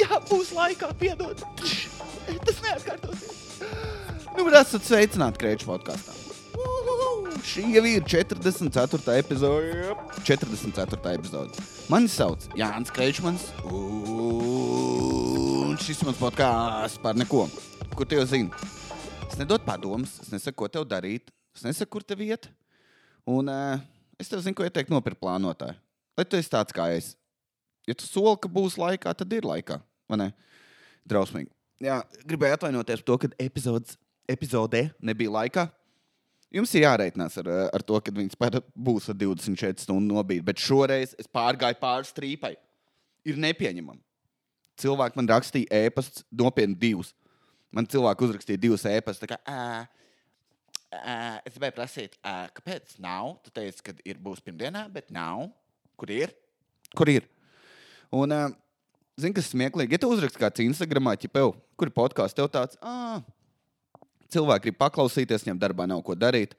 [0.00, 1.36] Jā, būs laikā, piedod.
[2.46, 3.38] Tas neatkārtosies.
[4.36, 6.12] Nu, esat sveicināti Kreča podkāstā.
[7.42, 9.16] Šī jau ir 44.
[9.18, 9.96] epizode.
[10.22, 11.12] 44.
[11.12, 11.64] epizode.
[11.90, 13.48] Mani sauc Jānis Kreičmans.
[13.66, 17.48] Un šis mans podkāsts par neko.
[17.98, 18.50] Kur te jau zini?
[19.26, 22.48] Es nedodu padomus, es nesaku, ko tev darīt, es nesaku, kur tev iet.
[23.28, 23.82] Un uh,
[24.20, 25.76] es tev zinu, ko ieteikt nopirkt plānotāju.
[26.18, 27.14] Lai tu esi tāds kā es.
[27.88, 29.80] Ja tu soli, ka būs laikā, tad ir laikā.
[30.10, 30.28] Vai ne?
[31.08, 31.50] Drausmīgi.
[31.82, 33.96] Jā, gribēju atvainoties par to, ka epizodes,
[34.30, 35.66] epizodē nebija laikā.
[36.52, 38.36] Jums ir jāreikinās ar, ar to, ka viņas
[38.76, 40.44] būs ar 24 stundu nobīdi.
[40.46, 42.52] Bet šoreiz es pārgāju pāri strīpai.
[43.26, 44.02] Ir nepieņemami.
[44.82, 47.12] Cilvēki man rakstīja ēpastus, nopietni divus.
[47.72, 49.32] Man cilvēki uzrakstīja divus ēpastus.
[50.92, 53.38] Es gribēju prasīt, ā, kāpēc nav?
[53.46, 55.48] Tu teici, ka ir būs pirmdienā, bet nav.
[55.96, 56.34] Kur ir?
[56.98, 57.24] Kur ir?
[58.12, 58.34] Un,
[59.16, 59.96] zini, kas smieklīgi?
[59.96, 63.22] Ja tu uzraksti kāds Instagramā, ķipev, kur podkāsts, tev tāds, ah,
[64.32, 66.56] cilvēki grib paklausīties, viņam darbā nav ko darīt.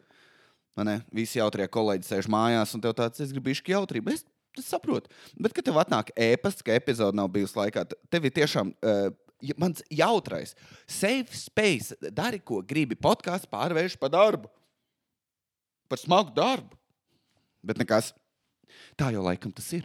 [0.73, 4.15] Ne, visi jautrie kolēģi sēž mājās, un tev tāds, es gribu īšķi jautrību.
[4.15, 4.23] Es,
[4.57, 5.11] es saprotu.
[5.37, 8.73] Bet, kad tev atnāk ēpasts, ka epizode nav bijusi laikā, tev ir tiešām.
[8.81, 9.11] Uh,
[9.59, 10.53] Mans jautrais,
[10.87, 12.95] safe space, dari, ko gribi.
[12.95, 14.47] Podkāsts pārvērš par darbu.
[15.91, 16.77] Par smagu darbu.
[17.59, 18.13] Bet nekas.
[18.95, 19.83] Tā jau laikam tas ir.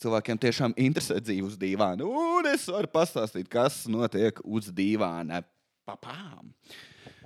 [0.00, 2.06] Cilvēkiem tiešām interesē dzīve uz dīvāna.
[2.08, 5.42] Un es varu pastāstīt, kas notiek uz dīvāna
[5.88, 6.54] papām.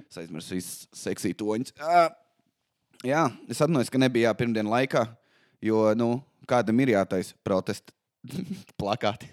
[0.08, 1.74] Es aizmirsu visus seksiju toņus.
[1.78, 2.08] Uh,
[3.06, 5.04] jā, es atceros, ka nebija pirmdienas laikā,
[5.62, 6.08] jo nu,
[6.50, 7.94] kādam ir jātaisa protesta
[8.80, 9.30] plakāti.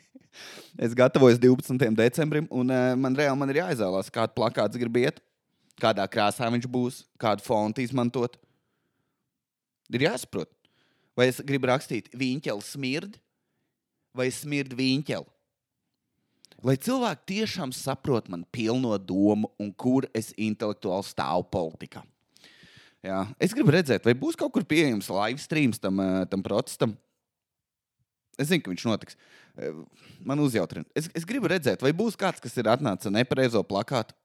[0.84, 1.80] es gatavojos 12.
[1.96, 5.24] decembrim, un uh, man reāli man ir jāizvēlās, kādu plakātu grib iet,
[5.80, 8.36] kādā krāsā viņš būs, kādu fontu izmantot.
[9.92, 10.50] Ir jāsaprot,
[11.16, 13.16] vai es gribu rakstīt viņķeli smird
[14.16, 15.32] vai smird viņķeli.
[16.64, 22.00] Lai cilvēki tiešām saprot man pilno domu un kur es intelektuāli stāvu politikā.
[23.04, 23.22] Jā.
[23.38, 26.96] Es gribu redzēt, vai būs kaut kur pieejams live streams tam, eh, tam protestam.
[28.38, 29.16] Es zinu, ka viņš notiks.
[29.56, 29.72] Eh,
[30.24, 30.84] man uzjautrina.
[30.94, 34.16] Es, es gribu redzēt, vai būs kāds, kas ir atnācis ar nepareizo plakātu.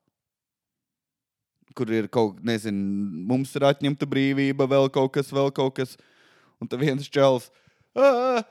[1.75, 5.95] Kur ir kaut kas, nezinu, mums ir atņemta brīvība, vēl kaut kas, vēl kaut kas.
[6.61, 7.49] Un tad viens čels.
[7.97, 8.41] Ā,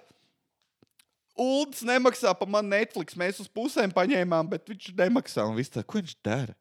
[1.40, 3.16] Uldis nemaksā par mani Netflix.
[3.16, 5.46] Mēs uz pusēm paņēmām, bet viņš nemaksā.
[5.48, 6.56] Un viss tā, ko viņš dara?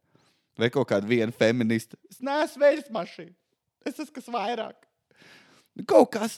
[0.60, 1.98] Vai kaut kāda viena feministe?
[2.12, 3.34] Es neesmu veļas mašīna.
[3.88, 4.88] Es esmu kas vairāk.
[5.88, 6.38] Kaut kas.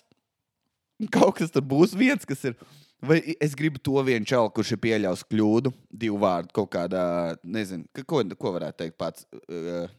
[1.13, 2.57] Kaut kas tur būs viens, kas ir.
[3.01, 5.71] Vai es gribu to vienu čelu, kurš ir pieļāvis kļūdu,
[6.03, 7.03] divu vārdu kaut kādā,
[7.41, 9.25] nezinu, ko, ko varētu teikt pats.
[9.49, 9.89] Uh,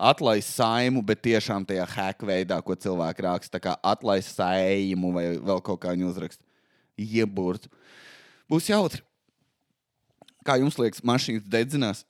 [0.00, 3.60] atlaist saimu, bet tiešām tajā hack veidā, ko cilvēki raksta.
[3.62, 6.44] Kā atlaist saimu vai vēl kaut kā viņa uzraksta
[7.00, 7.70] ieburtu.
[8.50, 9.04] Būs jautri.
[10.46, 12.04] Kā jums liekas, mašīnas dedzinās?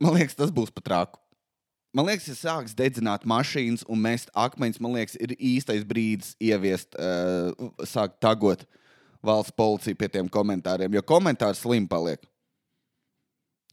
[0.00, 1.20] Man liekas, tas būs pat rāku.
[1.94, 6.96] Man liekas, ja sāks dedzināt mašīnas un mest akmeņus, man liekas, ir īstais brīdis ieviest,
[6.98, 8.64] uh, sākt tagot
[9.24, 12.18] valsts policiju pie tiem komentāriem, jo komentāri slim paliek.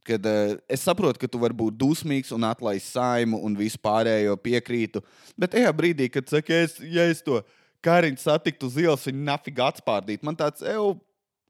[0.08, 4.34] Kad, uh, es saprotu, ka tu vari būt dusmīgs un atlaist saimu un visu pārējo
[4.42, 5.04] piekrītu,
[5.38, 9.24] bet tajā brīdī, kad saka, es, ja es to esmu Kariņš satiktu uz ielas, viņa
[9.26, 10.22] nafīgi atspārdīt.
[10.26, 10.94] Man tāds, eju,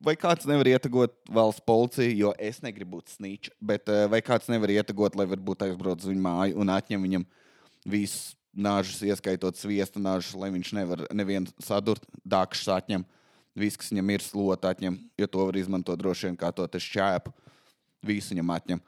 [0.04, 4.48] vai kāds nevar ietekot valsts policiju, jo es negribu būt snīčs, bet eh, vai kāds
[4.52, 7.26] nevar ietekot, lai varbūt aizbrauc uz viņu māju un atņem viņam
[7.84, 13.06] visus nāžus, ieskaitot sviestu nāžus, lai viņš nevar nevienu sadurt, dākšs atņem.
[13.60, 17.34] Viss, kas viņam ir slota, atņem, jo to var izmantot droši vien kā to šķēpu.
[18.06, 18.84] Visu viņam atņem.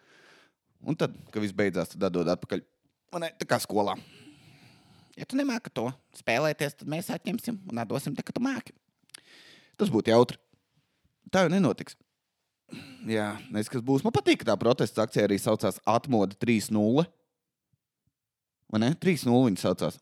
[0.83, 2.63] Un tad, kad viss beidzās, tad dod atpakaļ.
[3.13, 3.95] Un ne, tā kā skolā.
[5.13, 5.87] Ja tu nemāki to
[6.17, 8.73] spēlēties, tad mēs atņemsim un atdosim te, ka tu māki.
[9.77, 10.39] Tas būtu jautri.
[11.33, 11.95] Tā jau nenotiks.
[13.05, 14.05] Jā, nezinu, kas būs.
[14.05, 17.05] Man patīk, ka tā protesta akcija arī saucās Atmoda 3.0.
[18.73, 18.89] Vai ne?
[18.97, 19.99] 3.0 viņa saucās.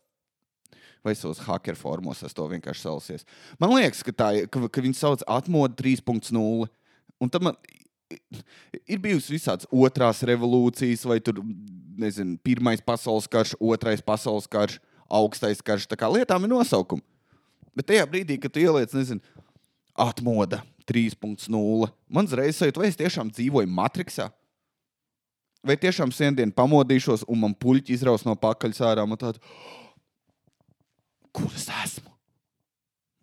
[1.02, 3.26] Vai savos hacker formos es to vienkārši sausies.
[3.60, 6.70] Man liekas, ka, tā, ka, ka viņi sauc Atmoda 3.0.
[7.22, 7.58] Un tam man
[8.86, 11.40] ir bijusi visādas otrās revolūcijas, vai tur,
[12.00, 14.78] nezinu, pirmais pasaules karš, otrais pasaules karš
[15.12, 15.86] augstais karš.
[15.90, 17.04] Tā kā lietām ir nosaukumi.
[17.76, 19.20] Bet tajā brīdī, kad tu ieliec, nezinu,
[19.96, 24.28] atmoda 3.0, man uzreiz sajūta, vai es tiešām dzīvoju Matrixā.
[25.62, 29.38] Vai tiešām sēdien pamodīšos, un man puļķi izraus no pakaļ ārā, un tādu,
[31.30, 32.10] kur es esmu?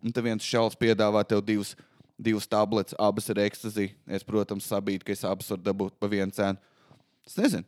[0.00, 1.74] Un te viens šāds piedāvā tev divus,
[2.20, 3.94] divus tabletes, abas ir ekstazija.
[4.06, 6.60] Es, protams, sabītu, ka es abas varu dabūt pa vienu cenu.
[7.26, 7.66] Es nezinu.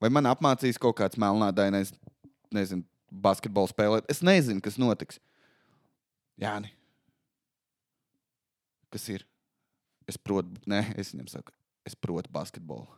[0.00, 1.92] Vai man apmācīs kaut kāds melnādainais,
[2.54, 4.06] nezinu, basketbolu spēlēt.
[4.12, 5.20] Es nezinu, kas notiks.
[6.40, 6.54] Jā,
[8.90, 9.26] kas ir.
[10.08, 11.54] Es protu, nē, es viņam saku,
[11.86, 12.88] es protu basketbolu.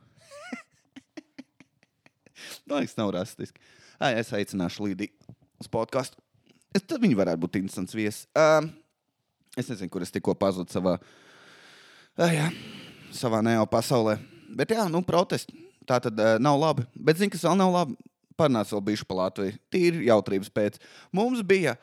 [2.67, 3.61] Man liekas, nav rasistiski.
[4.01, 6.23] Ai, es aicināšu Līdiju uz podkāstu.
[6.73, 8.25] Es, tad viņi varētu būt interesants viesis.
[8.33, 8.71] Um,
[9.59, 10.97] es nezinu, kur es tikko pazudu savā,
[12.19, 12.49] uh, jā,
[13.17, 14.19] savā neo pasaulē.
[14.53, 15.57] Bet jā, nu, protesti.
[15.89, 16.87] Tā tad uh, nav labi.
[16.95, 17.97] Bet zini, kas vēl nav labi?
[18.39, 19.59] Parunāts vēl bijuši pa Latviju.
[19.73, 20.79] Tīri jautrības pēc.
[21.15, 21.75] Mums bija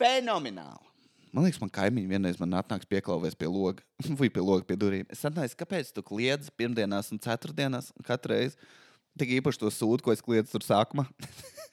[0.00, 0.92] fenomenāli.
[1.32, 3.80] Man liekas, man kaimiņi vienreiz man atnāks pieklauvēs pie loga,
[4.20, 5.08] vai pie loga pie durvīm.
[5.12, 8.58] Es atnācu, kāpēc tu kliedz pirmdienās un ceturtdienās katru reizi?
[9.18, 11.06] Tik īpaši to sūdu, ko es kliedzu tur sākumā.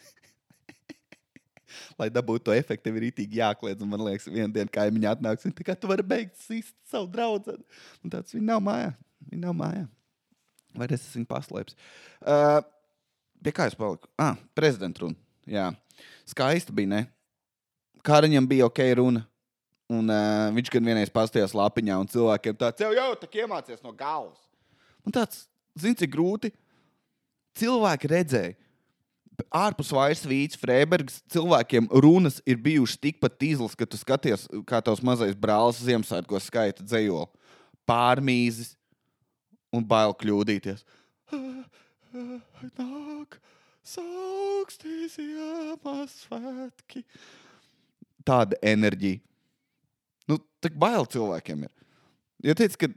[1.99, 3.85] Lai dabūtu to efektu, ir rītīgi jākliedz.
[3.87, 7.57] Man liekas, vienā dienā kaimiņš atnāks un tā tu vari beigt sist savu draugu.
[8.03, 8.91] Un tāds viņa nav mājā.
[9.29, 9.85] Viņa nav mājā.
[10.77, 11.77] Vai es esmu paslēpis?
[12.21, 12.59] Uh,
[13.43, 14.09] pie kā es paliku?
[14.19, 15.17] Ah, prezidenta runa.
[15.49, 15.71] Jā,
[16.29, 16.91] skaista bija.
[16.91, 17.01] Ne?
[18.05, 19.25] Kariņam bija ok runa.
[19.89, 23.93] Un uh, viņš gan vienreiz pastījās lapiņā, un cilvēkiem tāds jau, jau tā iemācījās no
[23.97, 24.37] galvas.
[25.01, 26.51] Un tāds, zini, cik grūti.
[27.57, 28.53] Cilvēki redzēja,
[29.53, 35.03] ārpus vairs vīts, Freibergs, cilvēkiem runas ir bijušas tikpat tīzlas, ka tu skaties, kā tavs
[35.05, 37.29] mazais brālis Ziemassvētkos skaita dzējoli.
[37.89, 38.75] Pārmīzes
[39.75, 40.85] un bail kļūdīties.
[42.79, 43.37] Nāk,
[43.85, 47.03] saukstīs Ziemassvētki.
[48.25, 49.21] Tāda enerģija.
[50.29, 51.73] Nu, tā bail cilvēkiem ir.
[52.45, 52.89] Ja teicu, ka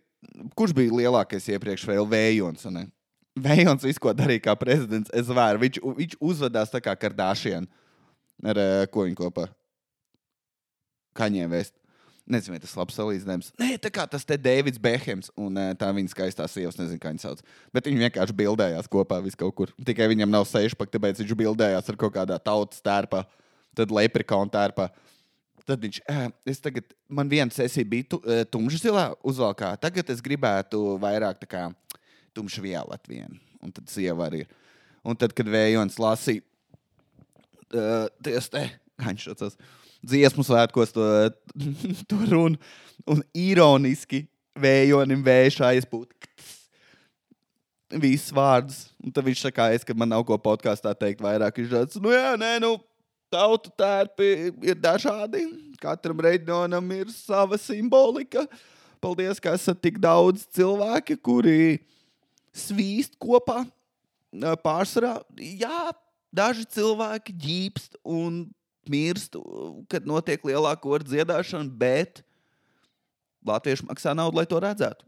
[0.58, 2.66] kurš bija lielākais iepriekš vēl Vējons?
[2.74, 2.86] Ne?
[3.32, 5.62] Vējons visu, ko darīja kā prezidents, es vēru.
[5.62, 7.64] Viņš, viņš uzvedās tā kā Kardāšiena.
[8.42, 9.46] Ar uh, ko viņi kopā?
[11.16, 11.74] Kaņē vēst.
[12.32, 13.48] Nezinu, vai tas ir labs salīdzinājums.
[13.58, 17.10] Nē, tā kā tas te Deivids Behems un uh, tā viņa skaistā sieva, nezinu, kā
[17.10, 17.40] viņa sauc.
[17.74, 19.72] Bet viņi vienkārši bildējās kopā vis kaut kur.
[19.88, 23.24] Tikai viņam nav sešpakti, tāpēc viņš bildējās ar kaut kādā tautas tērpā,
[23.78, 24.90] tad leprikona tērpā.
[25.66, 26.00] Tad viņš,
[26.50, 28.18] es tagad, man viena sesija bija tu,
[28.50, 29.76] tumša zilā uzvalkā.
[29.82, 31.68] Tagad es gribētu vairāk tā kā
[32.36, 33.38] tumša violet vienu.
[33.62, 34.50] Un tad sieva arī ir.
[35.02, 36.44] Un tad, kad vējons lasīja,
[37.74, 38.68] uh, ties te,
[39.00, 39.56] kā viņš šocās,
[40.06, 41.06] dziesmu svētkos to,
[42.10, 42.60] to runu.
[43.10, 44.24] Un ironiski
[44.58, 46.12] vējonim vējšājas būt
[48.02, 48.86] visus vārdus.
[49.02, 51.58] Un tad viņš saka, es, ka man nav ko podkāstā teikt vairāk.
[51.58, 52.76] Viņš tāds, nu jā, nē, nu
[53.32, 55.44] tautu tērpi ir dažādi.
[55.82, 58.46] Katram reģionam ir sava simbolika.
[59.02, 61.80] Paldies, ka esat tik daudz cilvēki, kuri
[62.56, 63.62] svīst kopā.
[64.64, 65.92] Pārsvarā, jā,
[66.32, 68.46] daži cilvēki ģīpst un
[68.88, 69.36] mirst,
[69.92, 72.22] kad notiek lielāka ordu dziedāšana, bet
[73.46, 75.06] Latvieši maksā naudu, lai to redzētu.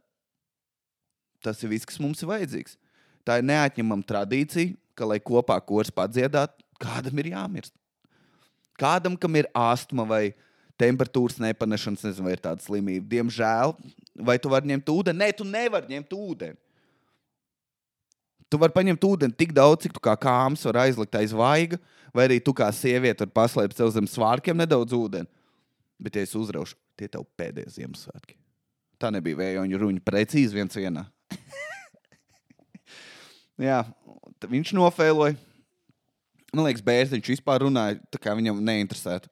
[1.44, 2.74] Tas ir viss, kas mums ir vajadzīgs.
[3.24, 7.74] Tā ir neatņemama tradīcija, ka, lai kopā kurs padziedātu, kādam ir jāmirst.
[8.80, 10.24] Kādam, kam ir astma vai
[10.80, 13.76] temperatūras nepanešanas, nezinu, vai ir tāda slimība, diemžēl,
[14.26, 15.20] vai tu vari ņemt ūdeni?
[15.20, 16.58] Nē, tu nevari ņemt ūdeni.
[18.52, 21.78] Tu vari paņemt ūdeni tik daudz, cik tu kā kāms var aizlikt aiz vaiga,
[22.14, 25.30] vai arī tu kā sieviete vari paslēpt sev zem svārkiem nedaudz ūdeni.
[25.98, 28.36] Bet, ja es uzraušu, tie tev pēdējie Ziemassvētki.
[29.00, 31.06] Tā nebija vējoņa ruņa, precīzi viens vienā.
[33.68, 33.82] Jā,
[34.50, 35.38] viņš nofēloja.
[36.54, 39.30] Man liekas, bērns vispār runāja tā, kā viņam neinteresētu.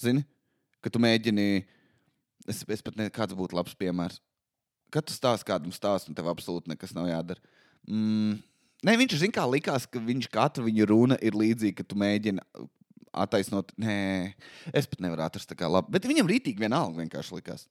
[0.00, 0.22] Zini,
[0.80, 1.64] ka tu mēģini,
[2.46, 4.20] es, es pat nezinu, kāds būtu labs piemērs.
[4.94, 7.42] Kad tu stāsti kādam stāstu, un tev absolūti nekas nav jādara.
[7.88, 8.38] Mm.
[8.86, 12.40] Nē, viņš zina, kā likās, ka viņš katra viņa runa ir līdzīga, ka tu mēģini
[13.12, 13.74] attaisnot.
[13.80, 13.96] Nē,
[14.72, 15.92] es pat nevaru atrast tā kā labi.
[15.96, 17.66] Bet viņam rītīgi vienalga vienkārši likās.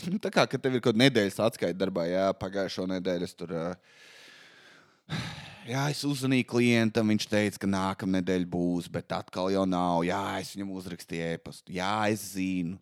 [0.24, 3.54] tā kā, kad tev ir kaut kāda nedēļas atskaita darbā, jā, pagājušo nedēļu es tur.
[3.56, 5.16] Uh,
[5.72, 10.04] jā, es uzzvanīju klientam, viņš teica, ka nākamā nedēļa būs, bet atkal jau nav.
[10.08, 11.76] Jā, es viņam uzrakstīju e-pastu.
[11.78, 12.78] Jā, es zinu.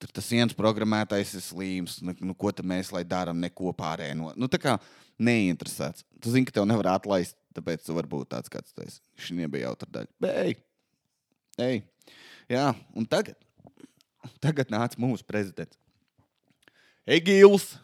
[0.00, 1.98] Tur tas viens programmētājs ir slims.
[2.04, 4.16] Nu, nu, ko mēs lai darām, neko pārējo.
[4.18, 4.32] No...
[4.36, 4.76] Nu, tā kā
[5.16, 6.04] neinteresēts.
[6.20, 9.00] Tu zini, ka tev nevar atlaist, tāpēc tu vari būt tāds, kāds.
[9.16, 10.32] Šī bija jautra daļa.
[10.44, 10.58] Ej,
[11.64, 11.80] ej.
[12.52, 13.40] Jā, un tagad,
[14.44, 15.80] tagad nāca mūsu prezidents.
[17.06, 17.74] Egīls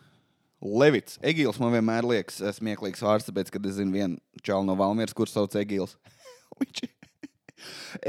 [0.62, 1.16] Levits.
[1.26, 5.34] Egīls man vienmēr liekas smieklīgs vārds, tāpēc, kad es zinu vienu čalu no Valmieras, kurš
[5.34, 5.96] sauc Egīls.
[6.60, 6.84] Viņš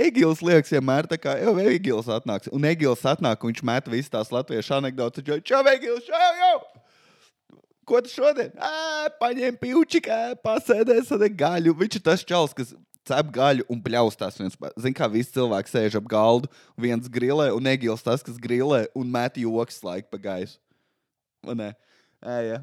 [0.05, 2.51] Egīls liekas, vienmēr tā kā jau Egīls atnāks.
[2.53, 5.25] Un Egīls atnāk, un viņš met visas tās latviešu anekdotas.
[5.45, 6.55] Čau, Egīls, čau, jau!
[7.83, 8.53] Ko tu šodien?
[8.63, 11.75] Ā, paņem pīučikā, pasēdēs ar gaļu.
[11.81, 12.71] Viņš ir tas čals, kas
[13.07, 14.39] cep gaļu un pļaustās.
[14.39, 19.11] Zini, kā visi cilvēki sēž ap galdu, viens grilē, un Egīls tas, kas grilē un
[19.11, 20.59] met joks laiku pa gaisu.
[21.43, 21.73] Man ne?
[22.23, 22.61] Ej, ja.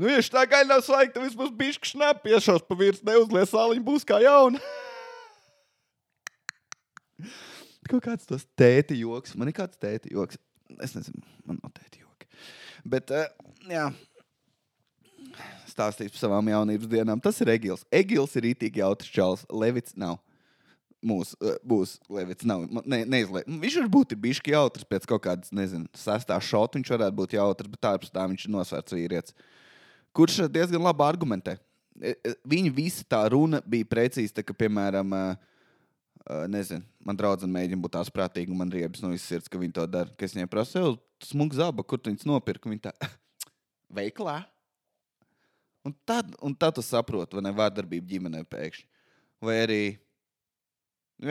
[0.00, 3.82] Nu, ja tā gaļa nav svaigta, tad vismaz bišķi šnap piešos pa virs, neuzlies sāliņu,
[3.84, 4.62] būs kā jauna.
[7.88, 9.34] Kaut kāds tos tēti joks.
[9.38, 10.38] Man ir kāds tēti joks.
[10.78, 12.28] es nezinu, man noteikti joki.
[12.86, 13.26] Bet, uh,
[13.68, 13.88] jā,
[15.70, 17.22] stāstīs par savām jaunības dienām.
[17.22, 17.86] Tas ir Egils.
[17.92, 19.46] Egils ir itīgi jautrs čels.
[19.50, 20.18] Levits nav.
[21.00, 22.46] Mūsu uh, būs Levits.
[22.48, 22.66] Nav.
[22.84, 23.48] Ne, neizliek.
[23.48, 26.78] Viņš var būt bijis jautrs pēc kaut kādas, nezinu, sestā šota.
[26.78, 29.36] Viņš varētu būt jautrs, bet ārpus tā viņš ir nosvērts vīrietis.
[30.16, 31.56] Kurš diezgan labi argumentē.
[32.00, 35.49] E, e, viņa visa tā runa bija precīzi, tā, ka, piemēram, uh,
[36.20, 39.72] Uh, nezinu, man draudzene mēģina būt tās prātīga, man riebas no visas sirds, ka viņi
[39.78, 40.12] to dara.
[40.18, 40.90] Ka es viņai prasu, jau
[41.24, 42.68] smūgi zāba, kur tu viņus nopirki.
[42.68, 43.08] Viņa tā,
[43.98, 44.36] veiklā.
[45.88, 48.86] Un tad, un tad tu saproti, vai ne vārdarbība ģimenē pēkšņi.
[49.48, 49.80] Vai arī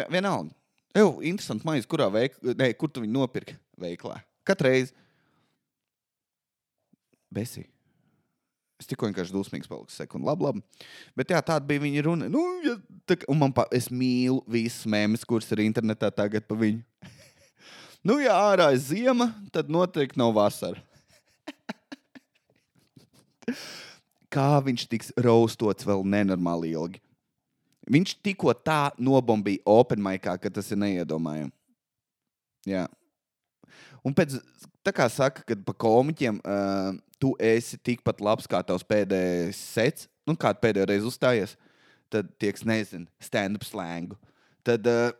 [0.10, 0.55] vienalga.
[0.98, 4.17] Jau interesanti, maize, kurā veiklā, ne, kur tu viņu nopirki veiklā.
[4.48, 4.96] Katru reizi.
[8.80, 10.24] Es tikko vienkārši dusmīgs paliku sekundi.
[10.30, 10.62] Labi, labi.
[11.20, 12.30] Bet jā, tāda bija viņa runa.
[12.32, 12.78] Nu, ja,
[13.10, 16.80] tā, un man pa, es mīlu visas mēmas, kuras ir internetā tagad pa viņu.
[18.08, 20.80] nu, ja ārā ir ziema, tad noteikti nav vasara.
[24.34, 27.04] Kā viņš tiks raustots vēl nenormāli ilgi.
[27.90, 31.52] Viņš tikko tā nobombīja Open Maikā, ka tas ir neiedomājami.
[32.70, 32.86] Jā.
[34.06, 34.38] Un pēc,
[34.86, 40.08] tā kā saka, kad pa komiķiem uh, tu esi tikpat labs kā tavs pēdējais sets,
[40.28, 41.56] nu, kādu pēdējo reizi uzstājies,
[42.12, 44.18] tad tieks, nezinu, stand-up slēngu.
[44.66, 45.12] Tad, uh,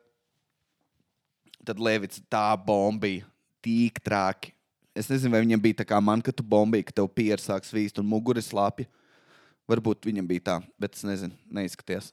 [1.66, 3.28] tad Levits tā bombīja,
[3.66, 4.56] tīk trāki.
[4.98, 7.68] Es nezinu, vai viņam bija tā kā man, ka tu bombīji, ka tev pieres sāk
[7.68, 8.90] svīst un muguri slāpja.
[9.70, 12.10] Varbūt viņam bija tā, bet es nezinu, neizskaties.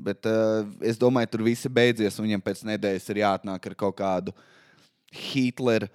[0.00, 3.76] Bet uh, es domāju, tur viss ir beidzies, un viņam pēc nedēļas ir jāatnāk ar
[3.78, 4.34] kaut kādu
[5.10, 5.88] Hitlera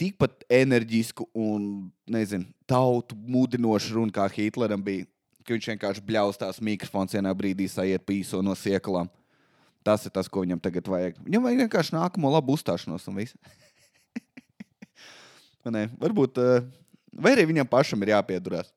[0.00, 5.06] tikpat enerģisku un, nezinu, tautu mudinošu runu, kā Hitleram bija.
[5.44, 9.08] Ka viņš vienkārši bļaustās mikrofons vienā brīdī, sajiet pīso no sieklām.
[9.84, 11.16] Tas ir tas, ko viņam tagad vajag.
[11.24, 13.36] Viņam vajag vienkārši nākamo labu uzstāšanos un viss.
[16.04, 16.68] Varbūt, eh,
[17.16, 18.68] vai arī viņam pašam ir jāpiedurās.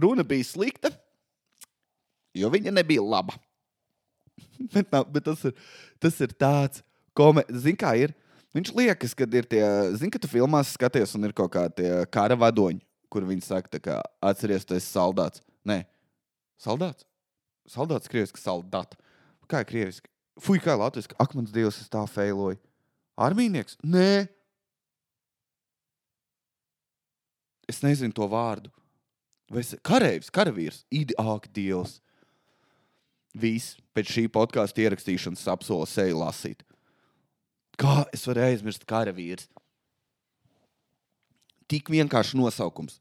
[0.00, 0.90] Runa bija slikta,
[2.34, 3.36] jo viņa nebija laba.
[4.74, 5.54] bet, bet tas, ir,
[6.02, 6.82] tas ir tāds,
[7.14, 8.16] ko, zin, kā ir
[8.54, 9.62] Viņš liekas, ka ir tie,
[9.98, 13.96] zini, ka tu filmās skaties, un ir kaut kādi kara vadoņi, kur viņi saka, ka
[14.22, 15.42] atceries, tu esi saldāts.
[15.66, 15.80] Nē,
[16.62, 17.06] saldāts.
[17.70, 18.98] Saldāts krieviski, saldāts.
[19.50, 20.10] Kā ir krieviski?
[20.40, 22.60] Fui, kā latviešu, ak, mans dievs, es tā feiloju.
[23.20, 23.78] Armīnieks?
[23.86, 24.26] Nē.
[27.70, 28.70] Es nezinu to vārdu.
[29.50, 31.98] Vai es karavīrs, karavīrs, ideāls dievs.
[33.34, 36.62] Viss pēc šī podkāstu ierakstīšanas apsola seju lasīt.
[37.80, 39.48] Kā es varu aizmirst karavīrs?
[41.70, 43.00] Tik vienkārši nosaukums.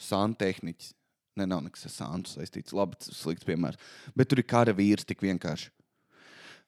[0.00, 0.92] Santehniķis.
[1.36, 2.72] Ne, nav nekas ar sāntu saistīts.
[2.76, 3.80] Labi, tas ir slikts piemērs.
[4.16, 5.68] Bet tur ir karavīrs tik vienkārši.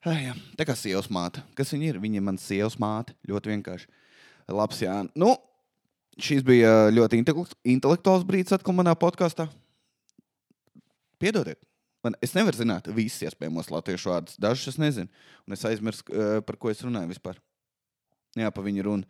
[0.07, 0.35] Ai, jā.
[0.59, 1.43] Tā kā sievas māte.
[1.59, 2.00] Kas viņa ir?
[2.03, 3.17] Viņa ir mana sievas māte.
[3.29, 3.88] Ļoti vienkārši.
[4.53, 4.99] Labs, jā.
[5.19, 5.33] Nu,
[6.21, 9.49] šis bija ļoti intelektuāls brīdis atkal manā podkāstā.
[11.19, 11.68] Piedodiet.
[12.05, 14.38] Man, es nevaru zināt visus iespējamos latviešu vārdus.
[14.38, 15.11] Dažus es nezinu.
[15.47, 17.40] Un es aizmirsu, uh, par ko es runāju vispār.
[18.38, 19.09] Jā, pa viņu runu.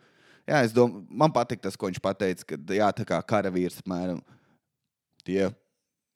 [0.49, 4.23] Jā, es domāju, man patīk tas, ko viņš teica, ka jā, tā kā karavīrs apmēram
[5.27, 5.51] tie,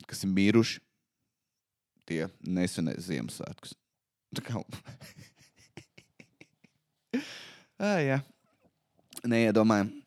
[0.10, 0.82] kas ir miruši,
[2.10, 3.75] tie nesvinēs Ziemassvētkus.
[4.34, 4.63] Tā kā.
[7.77, 8.24] ah, jā.
[9.24, 10.02] Neiedomājam.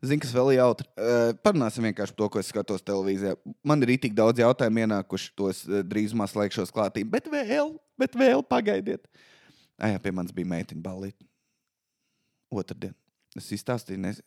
[0.00, 0.86] Zini, kas vēl ir jautri?
[0.96, 3.34] Uh, parunāsim vienkārši par to, ko es skatos televīzijā.
[3.68, 7.02] Man ir tik daudz jautājumu ienākuši, tos uh, drīzumā slēgšos klātī.
[7.04, 9.04] Bet vēl, bet vēl pagaidiet.
[9.76, 11.28] Ah, jā, pie manis bija meitiņa balīti.
[12.48, 12.96] Otradien.
[13.36, 14.22] Es izstāstīju, nes...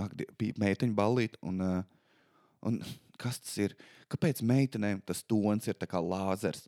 [0.00, 1.36] Ak, bija meitiņa balīti.
[1.44, 2.24] Un, uh,
[2.64, 2.80] un
[3.20, 3.76] kas tas ir?
[4.08, 6.64] Kāpēc meitenēm tas tons ir kā lāzers?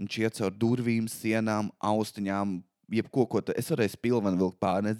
[0.00, 2.62] Viņš iet caur durvīm, sienām, austiņām,
[2.96, 3.52] jebko, ko tu...
[3.60, 4.96] es varēju spilvenu vilkt pāri.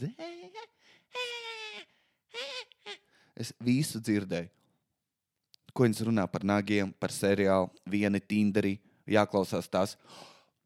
[3.43, 4.51] Es visu dzirdēju.
[5.73, 8.77] Ko viņas runā par nagiem, par seriālu, viena Tinderī,
[9.09, 9.97] jāklausās tās.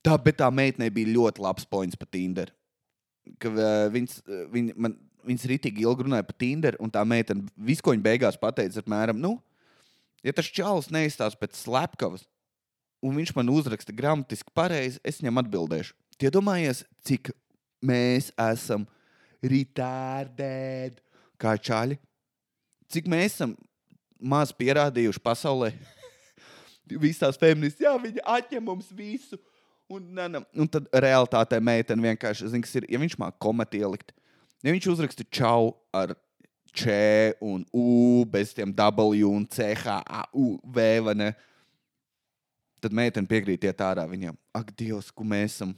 [0.05, 2.53] Tā, bet tā meitene bija ļoti labs points par Tinderu.
[3.95, 4.19] Viņas,
[4.53, 8.39] viņ, man, viņas rītīgi ilgi runāja par Tinderu, un tā meitene visu, ko viņa beigās
[8.39, 9.37] pateica, apmēram, nu,
[10.27, 12.27] ja tas čalis neizstāsta pēc slepkavas,
[13.03, 15.97] un viņš man uzraksta gramatiski pareizi, es viņam atbildēšu.
[16.19, 17.33] Tie domājies, cik
[17.87, 18.87] mēs esam
[19.45, 21.03] retardēti
[21.43, 21.99] kā čaļi
[22.93, 23.57] cik mēs esam
[24.21, 25.73] maz pierādījuši pasaulē.
[27.03, 29.39] Visas tās feministas, jā, viņi atņem mums visu.
[29.91, 30.43] Un, ne, ne.
[30.59, 34.11] un tad realitātē meitene vienkārši, zin, ir, ja viņš māca komatu ielikt,
[34.67, 36.17] ja viņš uzraksta čau ar
[36.77, 36.93] Č
[37.41, 41.31] un U bez tiem W un C, H, A, U, V, vai ne?
[42.85, 44.37] Tad meitene piekrīt iet ārā viņam.
[44.53, 45.73] Ak, Dievs, ko mēs esam.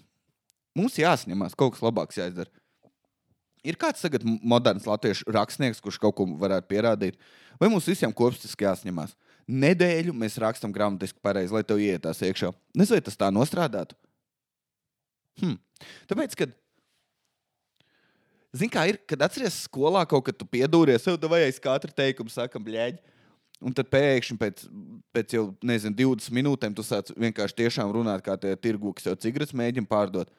[0.74, 2.50] Mums jāsņemās, kaut kas labāks jāizdara.
[3.66, 7.18] Ir kāds tagad moderns latviešu rakstnieks, kurš kaut ko varētu pierādīt,
[7.60, 9.16] vai mums visiem kopstiski jāsņemās?
[9.48, 12.52] Nedēļu mēs rakstām gramatiski pareizi, lai tev ietās iekšā.
[12.76, 13.96] Nezinu, vai tas tā nostrādātu.
[15.40, 15.56] Hm.
[16.10, 16.56] Tāpēc, kad
[18.56, 22.32] Zini, kā ir, kad atceries skolā kaut kad tu piedūries, jau tā vajag katru teikumu,
[22.32, 23.00] sakam, blēģi.
[23.58, 24.62] Un tad pēkšņi pēc,
[25.12, 29.16] pēc jau, nezinu, 20 minūtēm tu sāc vienkārši tiešām runāt, kā tie tirgu, kas jau
[29.18, 30.30] cigaretes mēģina pārdot.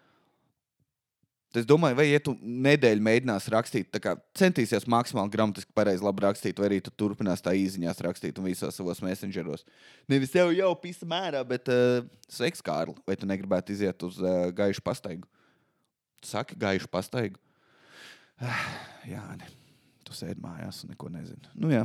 [1.57, 6.67] Es domāju, vai ja tu nedēļu mēģinās rakstīt, kā, centīsies maksimāli gramatiski pareizi rakstīt, vai
[6.67, 9.65] arī tu turpinās tā īsiņās rakstīt un visos savos messengeros.
[10.05, 14.51] Nevis tev jau pisa mērā, bet uh, sveiks, Kārli, vai tu negribētu iziet uz uh,
[14.53, 15.25] gaišu pastaigu?
[16.21, 17.41] Tu saki gaišu pastaigu.
[18.37, 18.63] Uh,
[19.09, 19.49] jā, ne.
[20.05, 21.49] Tu sēdi mājās un neko nezini.
[21.57, 21.81] Nu jā,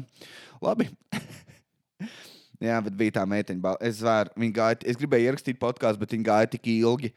[0.60, 0.90] labi.
[2.68, 3.78] jā, bet bija tā meiteņa.
[3.80, 7.16] Es, zvēru, gāja, es gribēju ierakstīt podkāstu, bet viņa gāja tik ilgi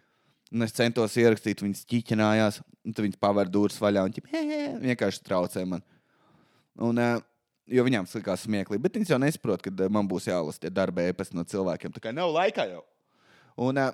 [0.53, 4.43] Un es centos ierakstīt, viņas ķīķinājās, un tad viņas pavēra durvis vaļā un ķip, he,
[4.47, 5.83] he, vienkārši traucēja man.
[6.87, 7.17] Un, uh,
[7.67, 11.03] jo viņām likās smieklīgi, bet viņas jau nesaprot, ka uh, man būs jālasa tie darba
[11.09, 11.91] ēpasti no cilvēkiem.
[11.95, 12.85] Tā kā nav laika jau.
[13.67, 13.91] Un, uh,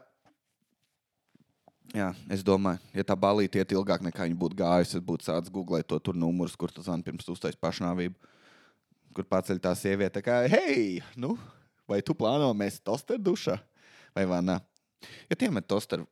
[1.98, 5.53] jā, es domāju, ja tā balīte iet ilgāk nekā viņa būtu gājusi, es būtu sācis
[5.53, 8.33] googlēt to tur numurus, kur tas zvanīja pirms uztais pašnāvību,
[9.17, 11.33] kur paceļ tā sieviete, tā kā, hei, nu,
[11.89, 13.57] vai tu plāno mēs tosteru dušā
[14.13, 14.62] vai nē?
[15.27, 16.05] Ja tiem ir tosteru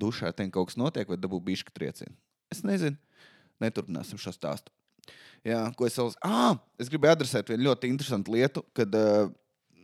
[0.00, 2.14] dušā ten kaut kas notiek, vai dabū bišķi triecienu.
[2.52, 2.98] Es nezinu,
[3.62, 4.72] neturpināsim šo stāstu.
[5.46, 6.12] Jā, ko es vēl.
[6.22, 9.32] Ah, es gribēju adresēt vienu ļoti interesantu lietu, kad uh,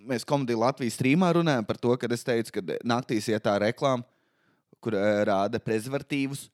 [0.08, 4.06] mēs komēdijā Latvijas strīmā runājam par to, kad es teicu, ka naktīs iet tā reklāma,
[4.84, 6.46] kur uh, rāda prezervatīvus,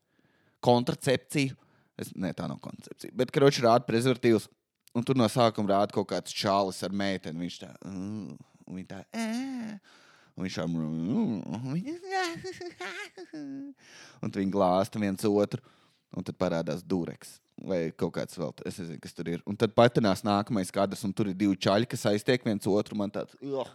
[0.65, 1.59] kontracepciju.
[2.01, 3.13] Es, ne, tā nav koncepcija.
[3.15, 4.49] Bet, viņš rāda prezervatīvus,
[4.97, 8.35] un tur no sākuma rāda kaut kāds čālis ar meiteni, viņš tā, un
[8.67, 9.77] viņa tā, ē.
[10.39, 10.73] Un viņš tam
[14.25, 15.63] un viņi glāsta viens otru,
[16.15, 17.37] un tad parādās dureks.
[17.63, 19.45] Vai kaut kāds vēl, es nezinu, kas tur ir.
[19.47, 22.99] Un tad patinās nākamais kadrs, un tur ir divi čaļi, kas aiztiek viens otru.
[22.99, 23.71] Man tāds, ugh.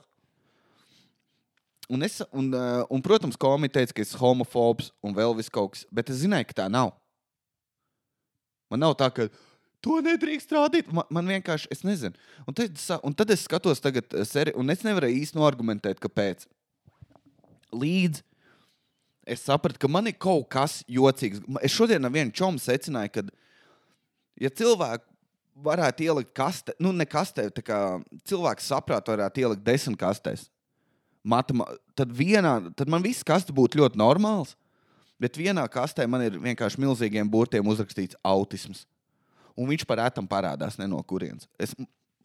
[1.89, 5.87] Un, es, un, un, protams, komiķis teica, ka esmu homofobs un vēl vis kaut kas,
[5.89, 6.91] bet es zināju, ka tā nav.
[8.69, 9.25] Man nav tā, ka
[9.85, 10.89] to nedrīkst rādīt.
[10.93, 12.17] Man, man vienkārši, es nezinu.
[12.47, 16.47] Un tad, un tad es skatos tagad seriju, un es nevarēju īsti noargumentēt, kāpēc.
[17.75, 18.23] Līdz
[19.29, 21.43] es sapratu, ka man ir kaut kas jocīgs.
[21.63, 23.25] Es šodien ar vienu čomu secināju, ka,
[24.41, 25.05] ja cilvēki
[25.59, 27.79] varētu ielikt kastē, nu, ne kastē, tā kā
[28.29, 30.47] cilvēks saprāta varētu ielikt desmit kastēs,
[31.23, 31.67] matama,
[31.99, 34.55] tad, vienā, tad man viss kaste būtu ļoti normāls.
[35.19, 38.85] Bet vienā kastē man ir vienkārši milzīgiem burtiem uzrakstīts autisms
[39.59, 41.47] un viņš par ētam parādās no kurienes.
[41.59, 41.75] Es,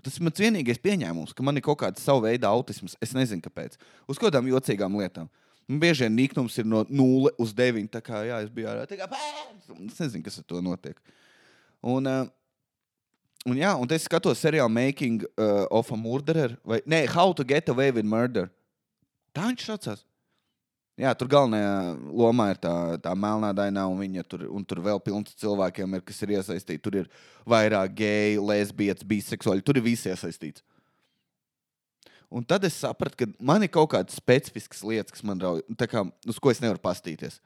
[0.04, 2.94] tas ir mans vienīgais pieņēmums, ka man ir kaut kāds savu veidu autisms.
[3.02, 3.76] Es nezinu, kāpēc.
[4.10, 5.30] Uz kādām jocīgām lietām.
[5.66, 7.88] Man bieži vien niknums ir no 0 uz 9.
[7.92, 8.84] Tā kā jā, es biju ārā.
[8.86, 9.08] Kā,
[9.88, 10.98] es nezinu, kas ar to notiek.
[11.84, 12.26] Un, uh,
[13.48, 17.44] un, jā, un es skatos seriālu Making uh, of a Murderer vai ne, How to
[17.44, 18.50] Get Away with Murder.
[19.34, 20.04] Tā viņš saucās.
[20.94, 21.70] Jā, tur galvenajā
[22.14, 26.04] lomā ir tā, tā melnā daina, un viņa tur, un tur vēl pilns cilvēkiem, ir,
[26.06, 26.82] kas ir iesaistīti.
[26.84, 27.08] Tur ir
[27.50, 29.64] vairāk geji, lesbietes, biseksuāļi.
[29.66, 30.62] Tur ir visi iesaistīts.
[32.30, 36.06] Un tad es sapratu, ka man ir kaut kādas specifiskas lietas, kas man rauj, kā,
[36.30, 37.40] uz ko es nevaru pastīties.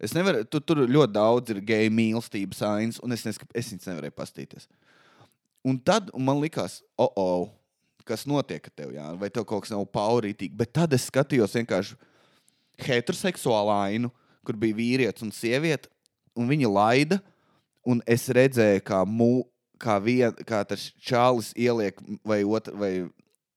[0.00, 3.92] Es nevaru, tu, tur ļoti daudz ir geju mīlestības ainas, un es, neska, es viņas
[3.92, 4.68] nevarēju pastīties.
[5.68, 7.48] Un tad un man likās, oh, oh,
[8.08, 9.08] kas notiek ar tevi, jā?
[9.20, 10.56] vai tev kaut kas nav paurītīgi.
[10.56, 11.98] Bet tad es skatījos vienkārši
[12.82, 14.10] heteroseksuālu ainu,
[14.46, 15.90] kur bija vīrietis un sieviete,
[16.38, 17.20] un viņi laida.
[17.88, 19.46] Un es redzēju, kā, mū,
[19.80, 22.90] kā, vien, kā tas čālis ieliek, vai, otru, vai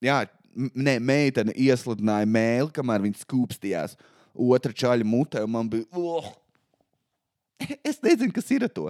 [0.03, 0.21] jā,
[0.55, 3.97] ne, meitene iesludināja mēli, kamēr viņa skūpstījās
[4.31, 5.43] otra čaļa mutē.
[5.49, 6.31] Man bija, oh!
[7.89, 8.87] es nezinu, kas ir ar to.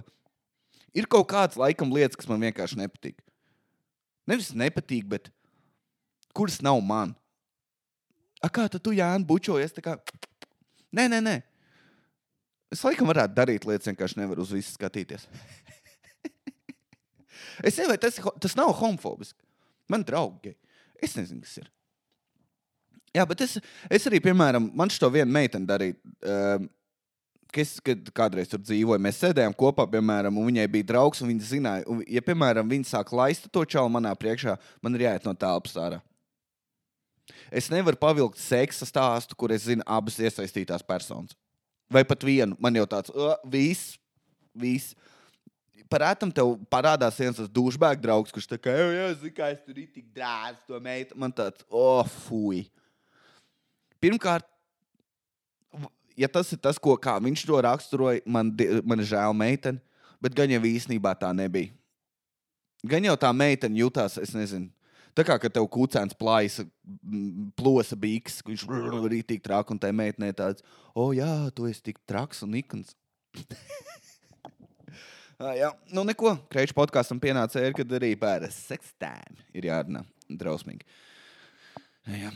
[0.94, 3.17] Ir kaut kāds laikam lietas, kas man vienkārši nepatīk.
[4.30, 5.32] Nevis nepatīk, bet
[6.36, 7.15] kuras nav man.
[8.49, 9.75] Kā tu, Jānis, bučojies?
[9.84, 9.97] Kā...
[10.97, 11.36] Nē, nē, nē.
[12.71, 15.27] Es laikam varētu darīt lietas, vienkārši nevaru uz visu skatīties.
[17.67, 19.39] es nezinu, tas, tas nav homofobiski.
[19.91, 20.56] Man draugi.
[21.04, 21.69] Es nezinu, kas ir.
[23.12, 23.58] Jā, bet es,
[23.91, 25.97] es arī, piemēram, man šo vienu meiteni darīju.
[26.23, 26.69] Uh,
[27.60, 31.49] es, kad kādreiz tur dzīvoju, mēs sēdējām kopā, piemēram, un viņai bija draugs, un viņa
[31.49, 35.36] zināja, un, ja, piemēram, viņa sāk laist to čaulu manā priekšā, man ir jāiet no
[35.36, 35.99] telpas ārā.
[37.51, 41.36] Es nevaru pavilkt seksa stāstu, kur es zinu abas iesaistītās personas.
[41.91, 42.55] Vai pat vienu.
[42.60, 43.97] Man jau tāds uh,- viss,
[44.55, 44.95] viss.
[45.91, 49.60] Parētam, tev parādās viens tas dušbēg draugs, kurš tā kā, jā, jā zinu, kā es
[49.65, 51.17] tur ir tik drāzs to meitu.
[51.19, 52.63] Man tāds, oh, fuj.
[53.99, 54.47] Pirmkārt,
[56.15, 58.53] ja tas ir tas, ko viņš to raksturoja, man,
[58.88, 59.81] man žēl meitene,
[60.21, 61.73] bet gan jau īstenībā tā nebija.
[62.88, 64.71] Gan jau tā meitene jutās, es nezinu.
[65.17, 66.62] Tā kā tev kucēns plājas,
[67.60, 68.63] plosa bīks, viņš
[69.12, 72.54] ir tik traks, un tā meitene tāds, o, oh, jā, tu esi tik traks un
[72.56, 72.95] nikns.
[75.41, 76.38] Ā, jā, nu neko.
[76.52, 80.06] Kreiča podkāstam pienāca ēra, kad arī par sekstēm ir jārunā.
[80.32, 80.88] Drausmīgi.
[82.08, 82.32] Jā.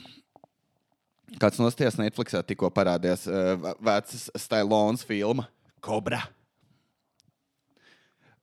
[1.42, 5.48] Kāds nostājās Netflixā tikko parādījās uh, vecas Stalons filma
[5.84, 6.22] Cobra.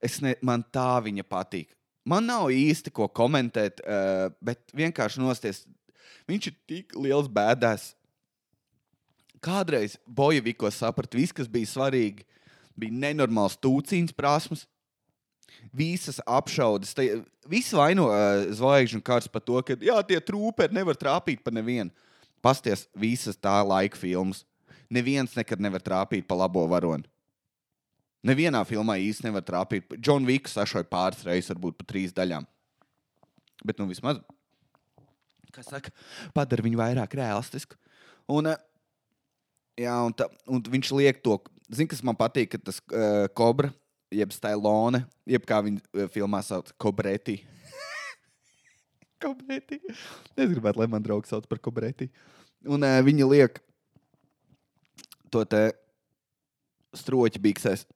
[0.03, 1.69] Es ne, man tā viņa patīk.
[2.03, 5.63] Man nav īsti ko komentēt, uh, bet vienkārši nosties.
[6.27, 7.93] Viņš ir tik liels bēdās.
[9.43, 12.23] Kādreiz Bojavīkos sapratu, viss, kas bija svarīgi,
[12.79, 14.65] bija nenormāls tūcīns prasmes.
[15.75, 17.05] Visas apšaudes, te,
[17.47, 21.91] visi vaino uh, zvaigžņu kārs par to, ka jā, tie trūperi nevar trāpīt pa nevienu.
[22.43, 24.43] Pasties visas tā laika filmas.
[24.91, 27.07] Neviens nekad nevar trāpīt pa labo varoni.
[28.23, 29.97] Nevienā filmā īsti nevar trāpīt.
[29.99, 32.45] Džonu Viku sašoja pāris reizes, varbūt pa trīs daļām.
[33.67, 34.21] Bet nu vismaz,
[35.53, 35.91] kā saka,
[36.35, 37.77] padara viņu vairāk realistisku.
[38.31, 38.59] Un, uh,
[39.79, 41.37] jā, un, tā, un viņš liek to,
[41.69, 43.73] zini, kas man patīk, ka tas uh, kobra,
[44.13, 47.41] jeb stilone, jeb kā viņa uh, filmā sauc, kobreti.
[49.23, 49.81] kobreti.
[50.39, 52.09] Es gribētu, lai man draugs sauc par kobreti.
[52.63, 53.59] Un uh, viņi liek
[55.33, 55.65] to te
[56.93, 57.87] stroķi biksēs,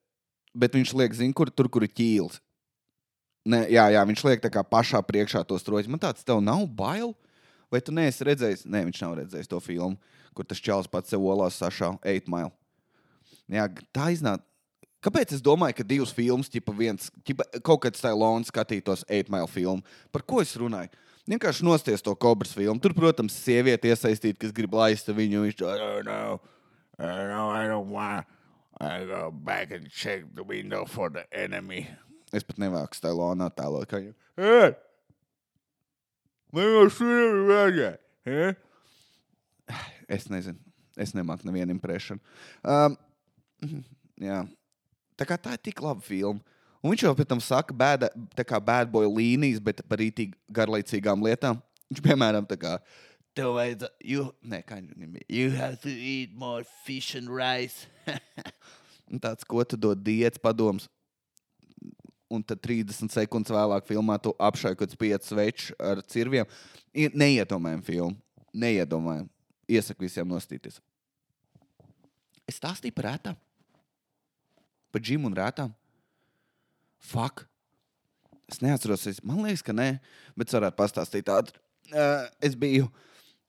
[0.58, 2.42] bet viņš liek, zini, kur tur, kur ir ķīls.
[3.48, 5.92] Nē, jā, jā, viņš liek tā kā pašā priekšā to stroķi.
[5.94, 7.14] Man tāds tev nav bail.
[7.72, 8.66] Vai tu neesi redzējis?
[8.68, 9.96] Nē, viņš nav redzējis to filmu,
[10.36, 12.52] kur tas čels pats sev olās sašāva 8 mile.
[13.52, 14.44] Jā, tā iznāk.
[15.04, 19.48] Kāpēc es domāju, ka divas filmas, tipa viens, tipa, kaut kāds Stalons skatītos 8 mile
[19.52, 19.84] filmu?
[20.12, 20.92] Par ko es runāju?
[21.28, 22.80] Vienkārši nosties to kobras filmu.
[22.84, 25.44] Tur, protams, sieviete iesaistīta, kas grib laist viņu.
[25.44, 28.28] Viņš to, don't know, I don't want.
[28.80, 31.88] I go back and check the window for the enemy.
[32.34, 34.14] Es pat nevāku Stalonu attēlot, kā jau.
[34.38, 34.76] Hey!
[36.54, 37.98] Man jau šodien vajag.
[38.28, 38.54] Eh?
[40.08, 40.60] Es nezinu.
[40.98, 42.20] Es nemāku nevienu impresiju.
[42.66, 42.98] Um,
[44.22, 44.44] jā.
[45.18, 46.42] Tā kā tā ir tik laba filma.
[46.82, 50.38] Un viņš jau pēc tam saka, bēda, tā kā bad boy līnijas, bet par ītīgi
[50.54, 51.58] garlaicīgām lietām.
[51.90, 52.76] Viņš, piemēram, tā kā.
[53.38, 54.64] Tev vajadzētu, you, ne.
[55.30, 57.86] You have to eat more fish and rice.
[59.12, 60.88] Un tāds, ko tu dod diets padoms.
[62.34, 66.50] Un tad 30 sekundes vēlāk filmā tu kāds piecus večus ar cirviem.
[66.98, 68.18] Ir neiedomājami filmu.
[68.58, 69.30] Neiedomājami.
[69.70, 70.82] Iesaku visiem nostīties.
[72.48, 73.38] Es stāstīju par rētām.
[74.92, 75.72] Par džimu un rētām.
[76.98, 77.46] Fuck.
[78.50, 79.98] Es neatceros, es, man liekas, ka nē,
[80.40, 81.54] bet varētu pastāstīt tādu.
[81.92, 82.88] Uh, es biju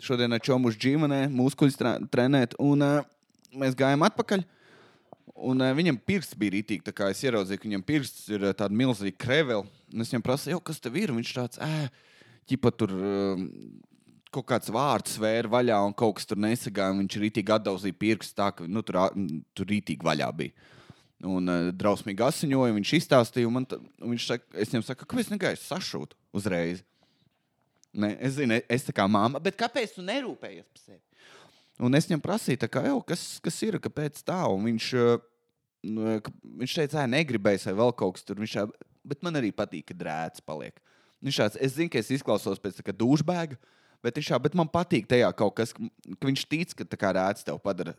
[0.02, 1.78] šodien ar čomu džimane, muskuļus
[2.12, 3.02] trenēt, un uh,
[3.58, 4.44] mēs gājām atpakaļ.
[5.48, 6.94] Un uh, viņam pirksts bija rītīgi.
[7.10, 9.66] Es ieraudzīju, ka viņam pirksts ir uh, tāda milzīga krevela.
[9.94, 11.14] Es viņam prasīju, kas tev ir.
[11.14, 11.60] Viņš tāds,
[12.50, 13.44] ķipa tur uh,
[14.34, 16.96] kaut kāds vārds svēra vaļā un kaut kas tur nesagāja.
[16.98, 19.00] Viņš rītīgi atdauzīja pirkstu tā, ka nu, tur,
[19.54, 20.74] tur rītīgi vaļā bija.
[21.26, 22.76] Un uh, drausmīgi asiņoja.
[22.78, 23.66] Viņš izstāstīja, un, man,
[23.98, 26.84] un viņš saka, es viņam saku, kāpēc negaisu sašūt uzreiz?
[27.98, 31.00] Ne, es zinu, es tā kā māma, bet kāpēc tu nerūpējies par sevi?
[31.82, 34.38] Un es viņam prasīju, kā, "Jau, kas, kas ir, kāpēc tā?
[34.50, 35.18] Un viņš, uh,
[35.82, 36.20] nu,
[36.62, 38.36] viņš teica, ka negribēja vai vēl kaut kas tur.
[38.36, 38.54] Viņš,
[39.04, 40.78] bet man arī patīk, ka drēts paliek.
[41.22, 43.58] Viņš tāds, es zinu, ka es izklausos pēc kā dušbēga,
[44.02, 47.46] bet, viņš, bet man patīk tajā kaut kas, ka viņš tic, ka tā kā rēts
[47.46, 47.94] tev padara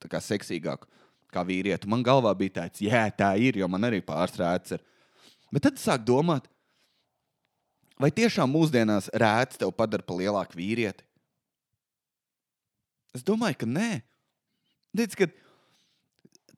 [0.00, 0.88] tā kā seksīgāku
[1.32, 1.88] kā vīrieti.
[1.88, 4.84] Man galvā bija tāds, jā, tā ir, jo man arī pārstrādes ir.
[5.52, 6.48] Bet tad es sāku domāt,
[8.00, 11.04] vai tiešām mūsdienās rēts tev padara par lielāku vīrieti?
[13.16, 13.90] Es domāju, ka nē.
[14.96, 15.26] Redz, ka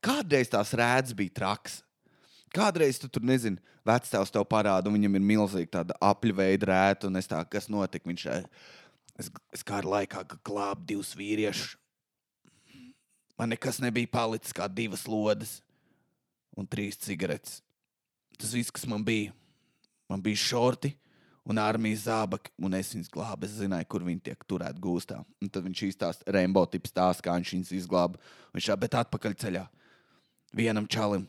[0.04, 1.80] kādreiz tās rēdzes bija traks.
[2.52, 7.08] Kādreiz tu tur nezini, vecāks tev parāda, un viņam ir milzīga tāda apļu veida rēta,
[7.08, 8.08] un es tā, kas notika.
[8.10, 8.38] Viņš tā,
[9.16, 11.78] es, es kādā laikā glābu divus vīriešus.
[13.40, 15.62] Man nekas nebija palicis kā divas lodes
[16.56, 17.62] un trīs cigaretes.
[18.36, 19.32] Tas viss, kas man bija.
[20.12, 20.92] Man bija šorti
[21.48, 23.46] un armijas zābaki, un es viņus glābu.
[23.48, 25.20] Es zināju, kur viņi tiek turēti gūstā.
[25.42, 28.20] Un tad viņš īstāsta Rainbow tips stāst, kā viņš viņus izglāba.
[28.54, 29.64] Viņš tā, bet atpakaļ ceļā.
[30.56, 31.26] Vienam čalim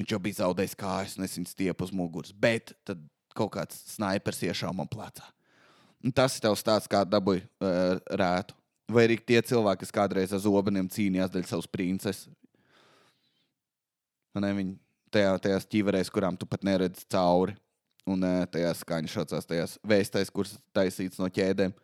[0.00, 2.32] viņš jau bija zaudējis kājas, un es viņu stiepu uz muguras.
[2.32, 3.02] Bet tad
[3.36, 5.28] kaut kāds snipers iešāva man plecā.
[6.04, 8.56] Un tas ir tavs stāsts, kā dabūja uh, rētu.
[8.92, 12.28] Vai arī tie cilvēki, kas kādreiz ar zobeniem cīnījās dēļ savas princeses.
[14.36, 14.76] Ne, viņi
[15.14, 17.56] tajā, tajās ķīverēs, kurām tu pat neredzi cauri.
[18.06, 21.74] Un tajās skaņas šaucās, tajās vēstēs, kuras taisīts no ķēdēm.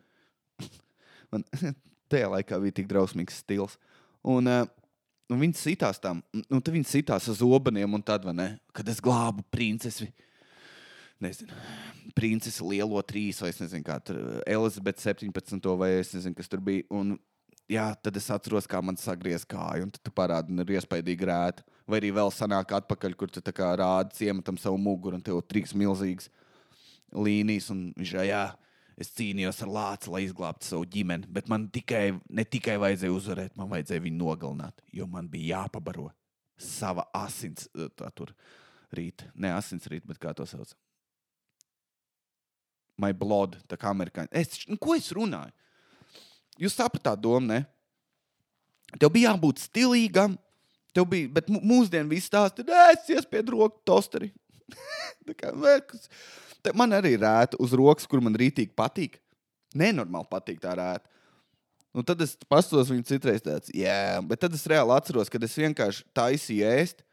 [1.33, 1.43] Man
[2.13, 3.75] tajā laikā bija tik drausmīgs stils.
[4.23, 8.87] Un, un viņi sitās tam, un tad viņi sitās uz zobeniem, un tad, ne, kad
[8.91, 10.11] es glābu princesi.
[11.23, 11.55] Nezinu,
[12.17, 15.69] princesi lielo trīs, vai es nezinu, kā tur Elizabete 17.
[15.79, 16.83] vai es nezinu, kas tur bija.
[16.91, 17.15] Un,
[17.71, 21.63] jā, tad es atceros, kā man sagriez kāju, un tu parādi, un ir iespaidīgi rēt.
[21.87, 26.29] Vai arī vēl sanāk atpakaļ, kur tu rādi ciematam savu muguru, un tev trīs milzīgas
[27.13, 28.43] līnijas, un viņš ir, jā,
[28.97, 31.29] es cīnījos ar lāci, lai izglābtu savu ģimeni.
[31.29, 36.09] Bet man tikai, ne tikai vajadzēja uzvarēt, man vajadzēja viņu nogalināt, jo man bija jāpabaro
[36.59, 38.33] sava asins, tā tur
[38.93, 39.25] rīt.
[39.35, 40.75] Ne asins rīt, bet kā to sauc?
[43.01, 44.29] My blood, tā kā amerikāņi.
[44.37, 45.51] Es, nu, ko es runāju?
[46.61, 47.63] Jūs sapratāt domu, ne?
[48.99, 50.35] Tev bija jābūt stilīgam,
[50.93, 54.29] tev bija, bet mū- mūsdienu viss stāsta, es iespiedu roku tosteri.
[55.25, 56.09] Tā kā, nē, kas-
[56.63, 59.17] Te man arī ir rēta uz rokas, kur man rītīgi patīk.
[59.75, 61.03] Nenormāli patīk tā rēta.
[61.93, 65.57] Un tad es pastos viņu citreiz tāds, jā, bet tad es reāli atceros, kad es
[65.59, 67.03] vienkārši taisīju ēst,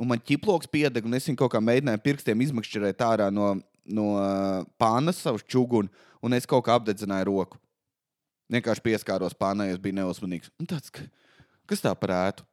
[0.00, 3.52] un man ķiploks piedeg, un es viņu kaut kā mēģināju pirkstiem izmakšķerēt ārā no,
[3.86, 4.06] no
[4.80, 5.92] pānas savus čugunu,
[6.24, 7.60] un es kaut kā apdedzināju roku.
[8.52, 10.50] Vienkārši pieskāros pānai, es biju neuzmanīgs.
[10.60, 11.06] Un tāds, ka-
[11.70, 12.44] kas tā par ētu?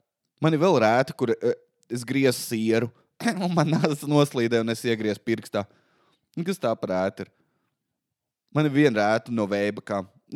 [0.41, 1.58] Man ir vēl rēta, kur eh,
[1.91, 2.89] es griezu sieru,
[3.45, 5.65] un man nāca noslīdē, un es iegriezu pirkstā.
[6.38, 7.34] Un kas tā par ētu ir?
[8.56, 9.75] Man ir viena rēta no vēja.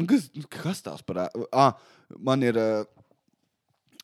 [0.07, 1.47] Kas, kas tās par ētu?
[1.55, 1.73] Ah,
[2.19, 2.83] man ir uh,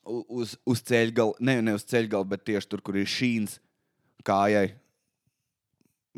[0.07, 3.59] uz, uz ceļgala, ne, ne uz ceļgala, bet tieši tur, kur ir šīns
[4.27, 4.71] kājai.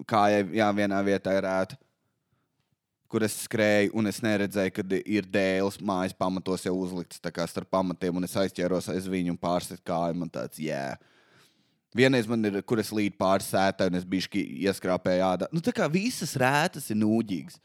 [0.10, 1.78] Kājai, jā, vienā vietā ir ēta
[3.14, 8.18] kur es skrēju, un es neredzēju, kad ir dēls mājas pamatos jau uzlikts starp pamatiem,
[8.18, 10.18] un es aizķēros aiz viņu un pārsēju kāju.
[10.18, 10.96] Man tāds, jā.
[11.94, 15.50] Vienreiz man ir, kur es līdu pāri sētai, un es biju ieskrāpēju ādā.
[15.54, 17.60] Nu, tā kā visas rētas ir nūģīgas.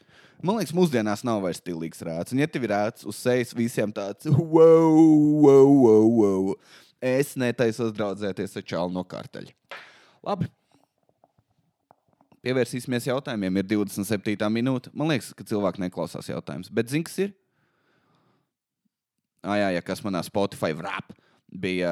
[0.45, 2.37] Man liekas, mūsdienās nav vairs stilīgs rēts.
[2.37, 5.01] Un, ja tev ir rēts uz sejas, visiem tāds, wow,
[5.47, 6.53] wow, wow, wow.
[7.01, 9.81] Es netaisos draudzēties ar čālu no karteļa.
[10.29, 10.53] Labi.
[12.47, 13.61] Pievērsīsimies jautājumiem.
[13.61, 14.51] Ir 27.
[14.55, 14.93] minūte.
[14.97, 16.71] Man liekas, ka cilvēki neklausās jautājumus.
[16.75, 17.33] Bet zini, kas ir?
[19.43, 21.11] Ah, jā, jā, kas manā Spotify rap
[21.49, 21.91] bija.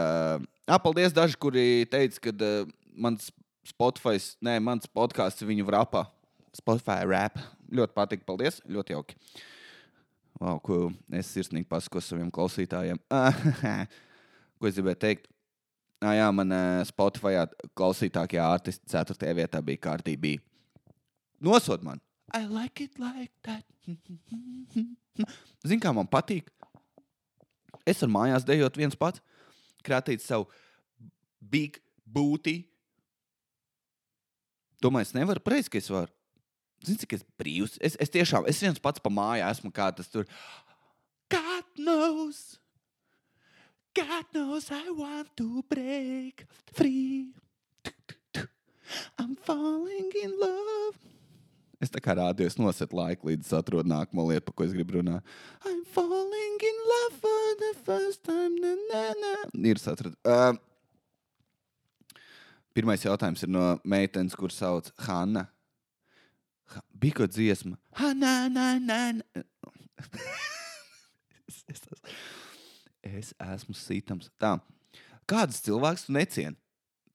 [0.67, 3.31] Ah, paldies daži, kuri teica, ka uh, mans
[3.67, 6.07] Spotify, nē, mans podkāsts viņu rapā.
[6.57, 7.39] Spotify rap.
[7.73, 8.61] Ļoti patīk, paldies.
[8.71, 9.19] Ļoti jauki.
[10.39, 13.01] Wow, ko es sirsnīgi pasaku saviem klausītājiem.
[14.61, 15.31] ko es gribēju teikt?
[16.05, 17.39] Ah, jā, man uh, Spotify
[17.77, 19.33] klausītākajā artistā 4.
[19.39, 20.37] vietā bija kārtība.
[21.41, 22.03] Nosod man!
[22.35, 23.65] I like it like that.
[25.65, 26.51] Zini, kā man patīk?
[27.87, 29.23] Es ar mājās dejot viens pats,
[29.87, 30.51] krātīt savu
[31.41, 32.59] big booty.
[34.83, 36.13] Domāju, es nevaru pateikt, ka es varu.
[36.85, 37.79] Zini, cik es brīvs.
[37.81, 40.29] Es, es tiešām, es viens pats pa māju esmu kā tas tur.
[41.33, 42.59] God knows!
[43.97, 47.33] God knows I want to break free.
[49.19, 51.01] I'm falling in love.
[51.81, 54.99] Es tā kā rādījos noset laiku, līdz es atrodu nākamo lietu, par ko es gribu
[54.99, 55.25] runāt.
[55.65, 58.61] I'm falling in love for the first time.
[58.61, 59.33] Na, na, na.
[59.73, 60.17] Ir satradu.
[60.29, 60.53] Uh,
[62.77, 65.47] pirmais jautājums ir no meitenes, kur sauc Hanna.
[66.75, 67.81] Ha, bija kaut dziesma.
[67.97, 69.45] Hanna, na, na, na.
[71.49, 72.46] es, es, es
[73.07, 74.31] esmu sītams.
[74.41, 74.57] Tā.
[75.27, 76.57] Kādas cilvēks tu necieni?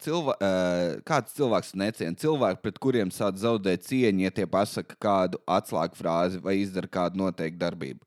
[0.01, 2.17] Cilvē, uh, kāds cilvēks tu necieni?
[2.17, 7.21] Cilvēki, pret kuriem sāk zaudēt cieņu, ja tie pasaka kādu atslēgu frāzi vai izdara kādu
[7.21, 8.01] noteiktu darbību.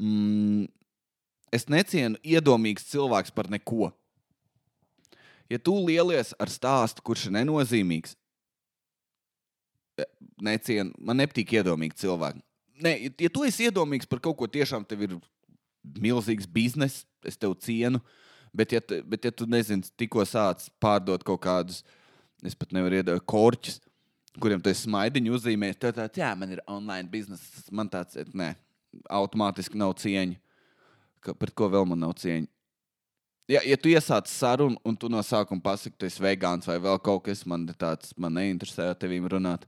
[0.00, 0.64] Mm,
[1.52, 3.90] es necienu iedomīgs cilvēks par neko.
[5.52, 8.16] Ja tu lielies ar stāstu, kurš ir nenozīmīgs,
[10.44, 12.42] necienu, man nepatīk iedomīgi cilvēki.
[12.84, 15.16] Nē, ja tu esi iedomīgs par kaut ko tiešām, tev ir
[15.96, 18.00] milzīgs bizness, es tev cienu.
[18.54, 21.82] Bet, ja, tu- bet, ja tu nezini, tikko sāc pārdot kaut kādus,
[22.42, 23.80] es pat nevaru iedot korķus,
[24.40, 28.54] kuriem tu smaidiņu uzzīmējis, tad tāds, jā, man ir online bizness, man tāds, nē,
[29.10, 30.38] automātiski nav cieņa.
[31.20, 32.46] Ka, pret ko vēl man nav cieņa?
[33.48, 36.98] Ja, ja tu iesāc sarunu un tu no sākuma pasaki, tu esi vegāns vai vēl
[37.00, 39.64] kaut kas, man ir tāds, man neinteresē ar tevīm runāt.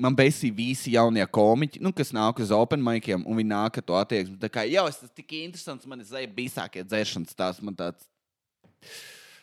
[0.00, 3.84] Man beisīgi visi jaunie komiķi, nu, kas nāk uz open maikiem, un viņi nāk ar
[3.84, 4.38] to attieksmi.
[4.40, 8.08] Tā kā jau es esmu tik interesants, man ir zēja bīsākie dzēršanas tās, man tāds.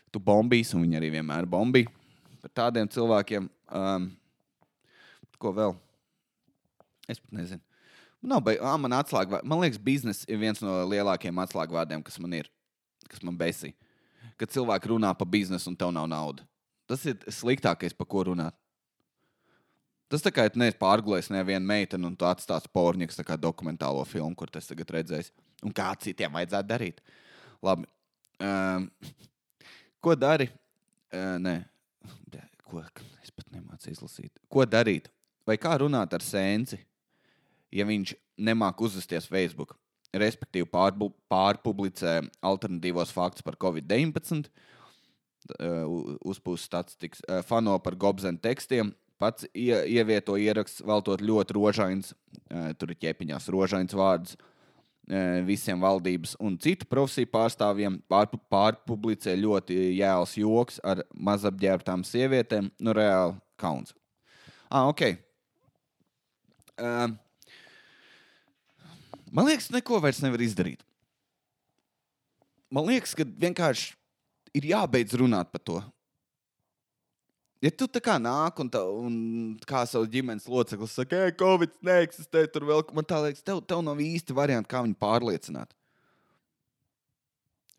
[0.10, 1.86] Tu bombīs, un viņi arī vienmēr bombī.
[2.42, 3.46] Par tādiem cilvēkiem,
[3.78, 4.10] um,
[5.38, 5.78] ko vēl?
[7.06, 7.62] Es pat nezinu.
[8.26, 8.58] Nav, ba...
[8.66, 9.44] ah, man, atslēgvā...
[9.46, 12.50] man liekas, biznesa ir viens no lielākajiem atslēgvārdiem, kas man ir,
[13.06, 13.76] kas man besī.
[14.42, 16.50] Kad cilvēki runā par biznesu un tev nav naudas.
[16.90, 18.58] Tas ir sliktākais, par ko runāt.
[20.08, 24.06] Tas tā kā tu neesi pārgulējis nevienu meiteni un tu atstāsi porņiks tā kā dokumentālo
[24.08, 25.34] filmu, kur tas tagad redzēs.
[25.66, 27.02] un kā citiem vajadzētu darīt.
[27.64, 27.88] Labi.
[28.40, 28.90] Um,
[30.00, 30.48] ko dari?
[31.12, 31.56] Uh, nē,
[32.68, 32.84] ko
[33.24, 34.32] es pat nemācu izlasīt.
[34.52, 35.10] Ko darīt?
[35.48, 36.78] Vai kā runāt ar sēnci,
[37.74, 39.76] ja viņš nemāk uzvesties Facebook?
[40.14, 44.48] Respektīvi, pārbu, pārpublicē alternatīvos faktus par Covid-19,
[46.28, 52.14] uzpūst statistikas, uh, fano par gobzenu tekstiem, pats ie, ievieto ieraksts, veltot ļoti rožains,
[52.78, 54.46] tur ir ķepiņās rožains vārdus uh,
[55.48, 62.96] visiem valdības un citu profesiju pārstāvjiem, pār, pārpublicē ļoti jēls joks ar mazapģērbtām sievietēm, nu
[62.96, 63.96] reāli kauns.
[64.70, 65.16] Ah, ok.
[66.78, 67.16] Uh,
[69.32, 70.84] man liekas, neko vairs nevar izdarīt.
[72.68, 73.96] Man liekas, ka vienkārši
[74.60, 75.80] ir jābeidz runāt par to.
[77.64, 79.14] Ja tu tā kā nāk un, tā, un
[79.66, 83.82] kā savs ģimenes loceklis saka, ka Covid neeksistē, tur vēl man tā liekas, tev, tev
[83.86, 85.74] nav īsti varianti, kā viņu pārliecināt.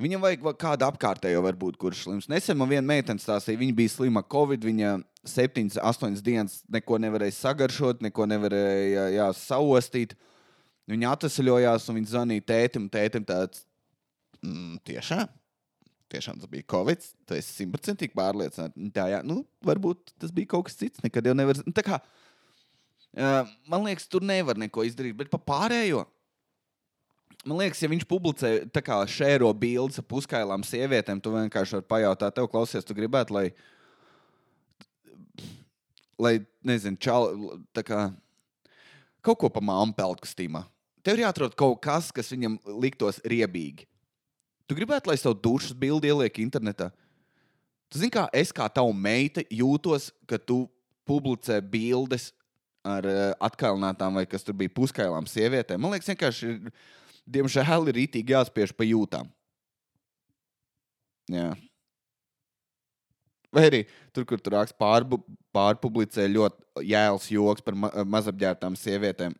[0.02, 2.28] Viņam vajag kādu apkārtējo, varbūt, kurš slims.
[2.30, 4.66] Nesen man viena meitene stāstīja, viņa bija slima Covid.
[4.66, 4.92] Viņa
[5.26, 10.14] septiņas, astoņas dienas neko nevarēja sagaršot, neko nevarēja jā, saostīt.
[10.90, 12.86] Viņa atvesaļojās un viņa zvanīja tētim.
[12.94, 13.66] Tētim tāds
[14.38, 15.37] mm,- tiešām
[16.12, 17.04] tiešām tas bija Covid.
[17.28, 18.90] Tu esi simtprocentīgi pārliecināts.
[18.94, 21.02] Tā, jā, nu, varbūt tas bija kaut kas cits.
[21.04, 21.60] Nekad jau nevar.
[21.66, 22.00] Nu, kā,
[23.18, 25.16] uh, man liekas, tur nevar neko izdarīt.
[25.18, 26.04] Bet par pārējo.
[27.46, 28.52] Man liekas, ja viņš publicē
[29.08, 33.44] šēro bildes ar puskailām sievietēm, tu vienkārši vari pajautāt, tev klausies, tu gribētu, lai,
[36.18, 36.34] lai
[36.66, 37.30] nezinu, čal,
[37.72, 38.08] tā kā
[39.24, 40.66] kaut ko pa māmu peltkastīmā.
[41.06, 43.87] Tev ir jāatrod kaut kas, kas viņam liktos riebīgi.
[44.68, 46.90] Tu gribētu, lai es tev dušas bildi ielieku internetā.
[47.88, 50.66] Tu zini, kā es kā tava meita jūtos, kad tu
[51.08, 52.30] publicē bildes
[52.84, 55.80] ar uh, atkalnātām vai kas tur bija puskailām sievietēm.
[55.80, 56.68] Man liekas, vienkārši ir,
[57.38, 59.32] diemžēl, ir rītīgi jāspiež pa jūtām.
[61.32, 61.48] Jā.
[63.52, 65.22] Vai arī tur, kur tur raksts pārbu,
[65.56, 69.32] pārpublicē ļoti jēls joks par ma mazapģērbtām sievietēm.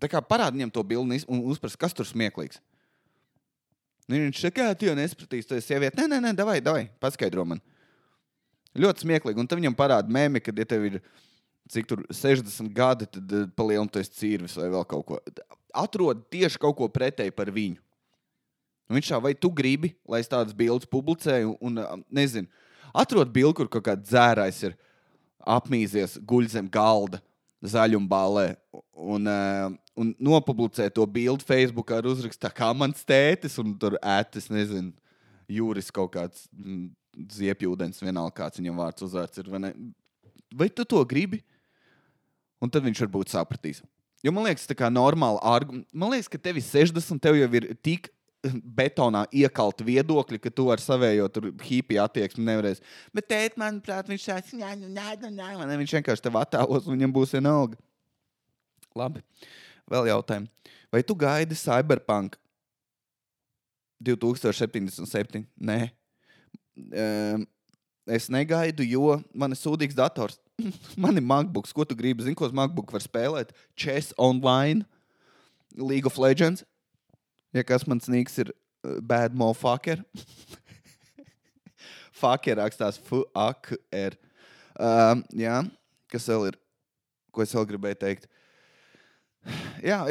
[0.00, 2.62] Tā kā parādi viņam to bildi un uzprast, kas tur smieklīgs.
[4.10, 5.94] Nu, viņš saka, ka tu jau nesapratīs, tu esi sieviete.
[6.00, 7.60] Nē, nē, nē, davai, davai, paskaidro man.
[8.74, 9.38] Ļoti smieklīgi.
[9.38, 10.96] Un tad viņam parāda mēmī, ka, ja tev ir
[11.70, 15.20] cik tur 60 gadi, tad palielini to cīrvis vai vēl kaut ko.
[15.78, 17.78] Atrod tieši kaut ko pretēji par viņu.
[18.90, 22.50] Un viņš tā, vai tu gribi, lai es tādas bildes publicēju, un, un nezinu,
[22.90, 24.74] atrod bildi, kur kaut kāds dzērājs ir
[25.46, 27.22] apmīzies, guļ zem galda
[27.60, 28.46] zaļumbālē
[28.96, 29.68] un, uh,
[30.00, 34.92] un nopublicē to bildi Facebook ar uzrakstu, kā mans tētis, un tur ētis, nezinu,
[35.50, 36.90] jūris kaut kāds mm,
[37.36, 39.50] ziepjūdens, vienalga kāds viņam vārds uzvārds ir.
[39.52, 39.72] Vai, ne?
[40.56, 41.42] vai tu to gribi?
[42.60, 43.80] Un tad viņš varbūt sapratīs.
[44.24, 45.88] Jo man liekas, tā kā normāli argumenti.
[45.96, 48.10] Man liekas, ka tev ir 60, tev jau ir tik
[48.48, 51.28] betonā iekalti viedokļi, ka tu ar savējo
[51.66, 52.82] hipiju attieksmi nevarēsi.
[53.16, 54.54] Bet tēt, manuprāt, viņš tāds-
[55.82, 57.76] viņš vienkārši tev attēlos un viņam būs vienalga.
[58.96, 59.22] Labi,
[59.90, 60.48] vēl jautājumi.
[60.90, 62.36] Vai tu gaidi Cyberpunk
[64.02, 65.46] 2077?
[65.60, 65.90] Nē.
[66.76, 67.46] Um,
[68.06, 70.40] es negaidu, jo man ir sūdīgs dators.
[70.96, 71.72] man ir MacBooks.
[71.72, 72.24] Ko tu gribi?
[72.24, 73.52] Zini, ko uz MacBook var spēlēt?
[73.76, 74.86] Chess online,
[75.76, 76.64] League of Legends.
[77.56, 80.04] Ja kas man sniegs ir uh, bad motherfucker.
[82.20, 84.18] Fucker rakstās F-A-K-R.
[84.80, 85.56] Um, jā,
[86.12, 86.60] kas vēl ir?
[87.30, 88.26] Ko es vēl gribēju teikt?
[89.80, 90.02] Jā,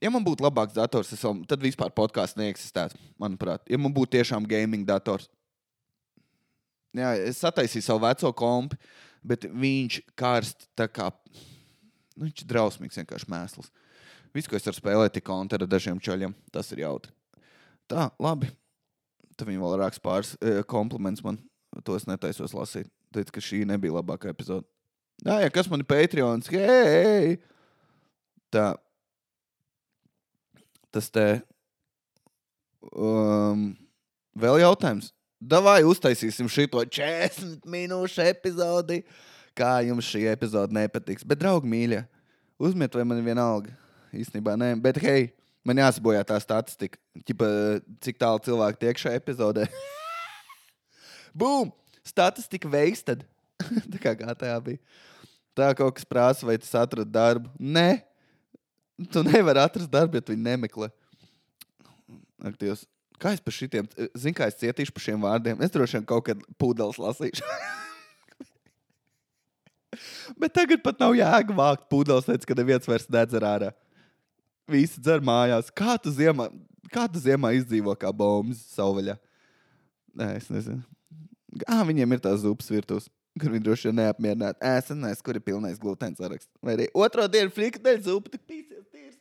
[0.00, 2.98] ja man būtu labāks dators, vēl, tad vispār podkāsts neeksistētu.
[3.20, 5.28] Manuprāt, ja man būtu tiešām gaming dators.
[6.94, 8.78] Jā, es sataisīju savu veco kompu,
[9.26, 11.08] bet viņš karst tā kā.
[12.14, 13.72] Nu, viņš ir drausmīgs, vienkārši mēsls.
[14.34, 16.34] Viss, ko es varu spēlēt, ir kontra ar dažiem čaļiem.
[16.50, 17.12] Tas ir jautri.
[17.90, 18.48] Tā, labi.
[19.38, 21.38] Tad viņi vēl raksta pāris e, komplimentus man.
[21.86, 22.90] To es netaisos lasīt.
[23.14, 24.66] Teicu, ka šī nebija labākā epizode.
[25.22, 26.50] Jā, jā, kas man ir Patreons?
[26.50, 27.36] Hei!
[28.50, 28.72] Tā.
[30.94, 31.26] Tas te.
[32.90, 33.68] Um,
[34.38, 35.12] vēl jautājums.
[35.38, 39.04] Davai uztaisīsim šo 40 minūšu epizodi.
[39.54, 41.22] Kā jums šī epizode nepatiks?
[41.22, 42.02] Bet, draugi, mīļie,
[42.58, 43.76] uzmet vai man vienalga
[44.20, 44.72] īstenībā nē.
[44.84, 45.30] Bet, hei,
[45.66, 47.00] man jāsabojā tā statistika.
[47.26, 47.48] Ķipa,
[48.04, 49.68] cik tālu cilvēki tiek šajā epizodē?
[51.40, 51.72] Bum!
[52.04, 53.24] Statistika veiks tad.
[53.92, 54.80] tā kā GTA bija.
[55.54, 57.50] Tā kaut kas prasa, vai tas atrada darbu.
[57.58, 58.02] Nē,
[59.14, 60.90] tu nevari atrast darbu, ja tu viņu nemeklē.
[62.44, 62.84] Ak, Dievs.
[63.22, 63.86] Kā es par šitiem,
[64.18, 65.60] zinu, kā es cietīšu par šiem vārdiem.
[65.62, 67.46] Es droši vien kaut kad pūdeles lasīšu.
[70.40, 73.70] Bet tagad pat nav jēga vākt pūdeles, tāpēc, ka neviens vairs nedzer ārā.
[74.70, 75.68] Visi dzer mājās.
[75.76, 76.48] Kā tu ziemā,
[76.92, 79.18] kā tu ziemā izdzīvo kā bombas savvaļā?
[80.14, 80.80] Nē, es nezinu.
[81.68, 84.62] Ah, viņiem ir tās zupas virtuves, kur viņi droši vien neapmierināti.
[84.64, 86.50] Ēsanais, kur ir pilnais glutēns saraksts.
[86.64, 89.18] Vai arī otro dienu frikadeļu zupa, tik pīsies tīrs.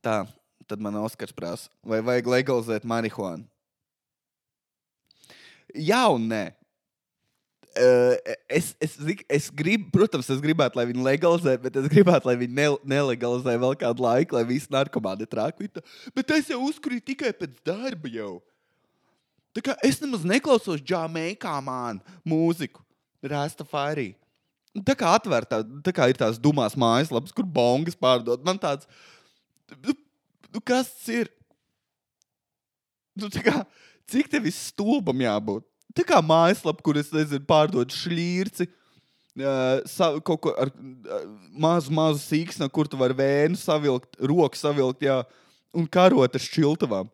[0.00, 0.22] Tā,
[0.70, 3.44] tad man Oskars prasa, vai vajag legalizēt marihuānu?
[5.76, 6.44] Jā un nē.
[7.70, 8.16] Uh,
[8.50, 8.96] es, es,
[9.30, 12.64] es, gribu, protams, es gribētu, lai viņi legalizē, bet es gribētu, lai viņi ne,
[12.96, 15.84] nelegalizē vēl kādu laiku, lai visi narkomāni trāktu.
[16.16, 18.10] Bet es jau uzkurīju tikai pēc darba.
[18.10, 18.40] Jau.
[19.54, 22.82] Tā kā es nemaz neklausos džāmeikā mānu mūziku,
[23.22, 24.12] rasta fārī.
[24.86, 28.42] Tā kā atvērta, tā kā ir tās dumās mājaslapas, kur bongas pārdod.
[28.46, 28.90] Man tāds,
[29.78, 29.94] nu,
[30.50, 31.30] nu kas tas ir?
[33.18, 33.62] Nu, kā,
[34.10, 35.69] cik tev viss stulbam jābūt?
[35.96, 38.68] Tā kā mājaslapa, kur es nezinu, pārdod šķīrci.
[39.40, 44.58] Uh, sa, kaut ko ar uh, mazu, mazu sīksnu, kur tu vari vēnu savilkt, roku
[44.58, 45.20] savilkt, jā,
[45.72, 47.08] un karot ar šķiltavām.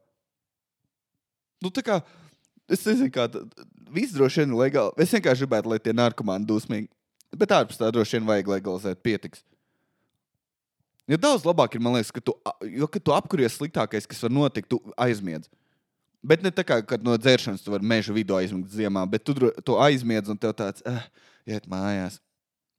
[1.62, 2.00] Nu, tā kā
[2.66, 3.28] Es nezinu, kā
[3.94, 4.94] viss droši vien ir legāli.
[5.02, 6.88] Es vienkārši gribētu, lai tie narkomāni dusmīgi.
[7.36, 9.44] Bet ārpus tā droši vien vajag legalizēt, pietiks.
[11.06, 12.34] Jo daudz labāk ir, man liekas, ka tu,
[12.66, 15.46] jo, kad tu apkuries sliktākais, kas var notikt, tu aizmiedz.
[16.24, 19.76] Bet ne tā kā no dzēršanas tu vari meža vidū aizmigt ziemā, bet tu to
[19.82, 21.02] aizmiedz un tev tāds eh,
[21.54, 22.20] iet mājās.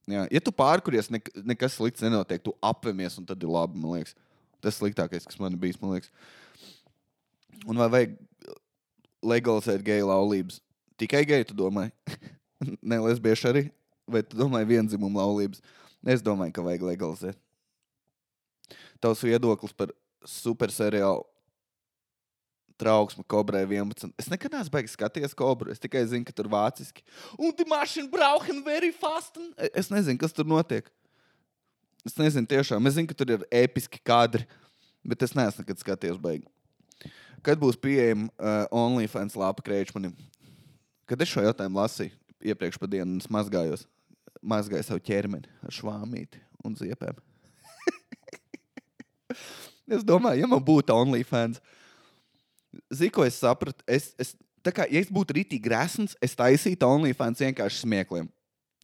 [0.08, 0.24] Jā.
[0.32, 4.16] Ja tu pārkuries, ne, nekas slikts nenotiek, tu apvemies un tad ir labi, man liekas.
[4.64, 6.12] Tas sliktākais, kas man ir bijis, man liekas.
[7.68, 8.16] Un vai vajag
[9.28, 10.62] legalizēt geju laulības.
[10.98, 11.92] Tikai geju, tu domāji?
[12.90, 13.66] ne lesbiešu arī?
[14.08, 15.62] Vai tu domāji vienzimumu laulības?
[16.08, 17.40] Es domāju, ka vajag legalizēt.
[19.04, 19.92] Tavs viedoklis par
[20.28, 21.26] superseriālu
[22.80, 24.11] trauksmu Kobrai 11.
[24.19, 25.73] Es nekad neesmu beigas skatījies Kobru.
[25.73, 27.05] Es tikai zinu, ka tur vāciski.
[27.38, 29.39] Un die mašīna brauchen very fast.
[29.73, 30.89] Es nezinu, kas tur notiek.
[32.07, 32.86] Es nezinu, tiešām.
[32.88, 34.45] Es zinu, ka tur ir episki kadri,
[35.05, 36.53] bet es neesmu nekad skatījies beigas.
[37.45, 40.15] Kad būs pieejama uh, OnlyFans lapa krēčmanim?
[41.07, 43.86] Kad es šo jautājumu lasīju iepriekš pa dienu, es mazgājos,
[44.45, 47.17] mazgāju savu ķermeni ar švāmīti un ziepēm.
[49.97, 51.61] es domāju, ja man būtu OnlyFans,
[52.93, 53.84] zinu, ko es sapratu.
[53.88, 54.34] Es, es,
[54.65, 58.28] kā, ja es būtu rītīgi resns, es taisītu OnlyFans vienkārši smiekliem.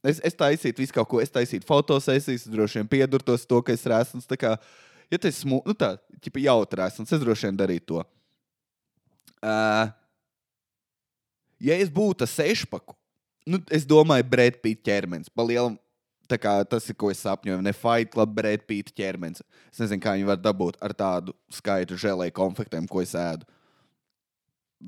[0.04, 3.80] Es, es taisītu visu kaut ko, es taisītu fotosesijas, droši vien piedurtos to, ka es
[3.80, 4.28] esmu resns.
[4.40, 4.56] Kā,
[5.10, 5.94] ja tas ir nu, tā,
[6.44, 8.04] jautri resns, es droši vien darītu to.
[9.44, 9.88] Uh,
[11.60, 12.96] ja es būtu sešpaku,
[13.48, 15.32] nu, es domāju, Brad Pitt ķermenis.
[15.32, 15.78] Palielam,
[16.28, 17.62] kā, tas ir, ko es sapņoju.
[17.64, 19.44] Ne Fight Club, Brad Pitt ķermenis.
[19.72, 23.48] Es nezinu, kā viņi var dabūt ar tādu skaitu žēlēju konfektēm, ko es ēdu.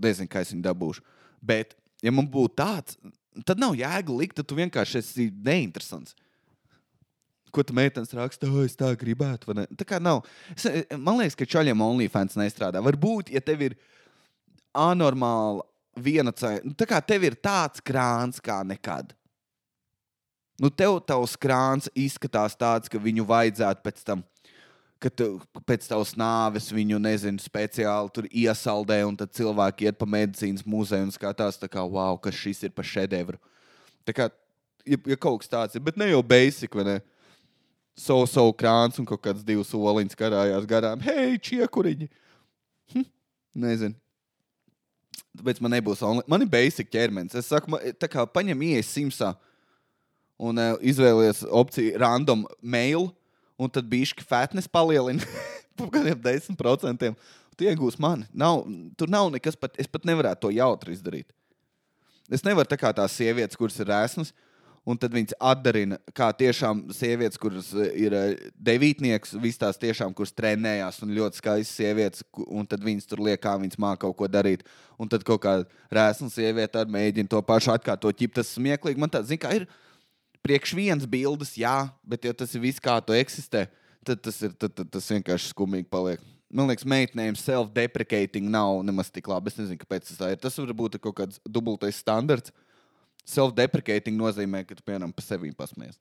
[0.03, 1.05] Nezinu, kā es viņu dabūšu.
[1.47, 1.75] Bet,
[2.05, 2.99] ja man būtu tāds,
[3.49, 6.17] tad nav jēga likt, tad tu vienkārši esi neinteresants.
[7.55, 9.55] Ko tu meitenes raksta, oh, es tā gribētu.
[9.79, 10.25] Tā kā nav.
[10.53, 12.83] Es, man liekas, ka čaļiem OnlyFans nestrādā.
[12.85, 13.79] Varbūt, ja tev ir
[14.77, 15.65] anormāla
[15.97, 16.61] viena cena.
[16.67, 19.15] Nu, tā kā tev ir tāds krāns kā nekad.
[20.61, 24.23] Nu, tev tavs krāns izskatās tāds, ka viņu vajadzētu pēc tam,
[25.03, 25.27] kad tu,
[25.69, 31.09] pēc tavas nāves viņu, nezinu, speciāli tur iesaldē, un tad cilvēki iet pa medicīnas muzeju
[31.09, 33.41] un skatās, tā kā, wow, kas šis ir par šedevru.
[34.09, 34.31] Tā kā,
[34.89, 36.97] ja, ja kaut kas tāds ir, bet ne jau basic, vai ne?
[37.97, 41.01] Savu so, so krāns un kaut kāds divs soliņš karājās garām.
[41.05, 42.11] Hei, čiekuriņi!
[42.93, 43.07] Hm,
[43.65, 43.97] nezinu.
[45.37, 46.29] Tāpēc man nebūs online.
[46.29, 47.37] Man ir basic ķermenis.
[47.41, 49.33] Es saku, man, tā kā paņem ielas simsā
[50.37, 53.09] un uh, izvēlies opciju random mail,
[53.59, 55.25] un tad bišķi fatnes palielina
[55.79, 57.13] par kādiem 10%.
[57.57, 58.27] Tu iegūsi mani.
[58.37, 58.67] Nav,
[59.01, 61.31] tur nav nekas pat, es pat nevarētu to jautri izdarīt.
[62.33, 64.33] Es nevaru tā kā tās sievietes, kuras ir ēsnas,
[64.87, 70.35] un tad viņas atdarina, kā tiešām sievietes, kuras ir eh, devītnieks, visas tās tiešām, kuras
[70.37, 74.29] trenējās, un ļoti skaistas sievietes, un tad viņas tur liek, kā viņas māca kaut ko
[74.31, 74.67] darīt.
[75.01, 78.17] Un tad kaut kāda rēsna sieviete mēģina to pašu atkārtot.
[78.17, 79.01] Ķip, tas smieklīgi.
[79.01, 79.67] Man tāds, zin, kā ir
[80.47, 83.67] priekš vienas bildes, jā, bet ja tas ir viss, kā tu eksistē,
[84.07, 86.23] tad tas, ir, tad, tad, tas vienkārši skumīgi paliek.
[86.55, 89.51] Man liekas, meitenēm self-deprecating nav nemaz tik labi.
[89.51, 90.39] Es nezinu, kāpēc tas tā ir.
[90.39, 92.55] Tas var būt kaut kāds dubultais standarts.
[93.27, 95.99] Self-deprecating nozīmē, ka tu piemēram par sevi pasmies.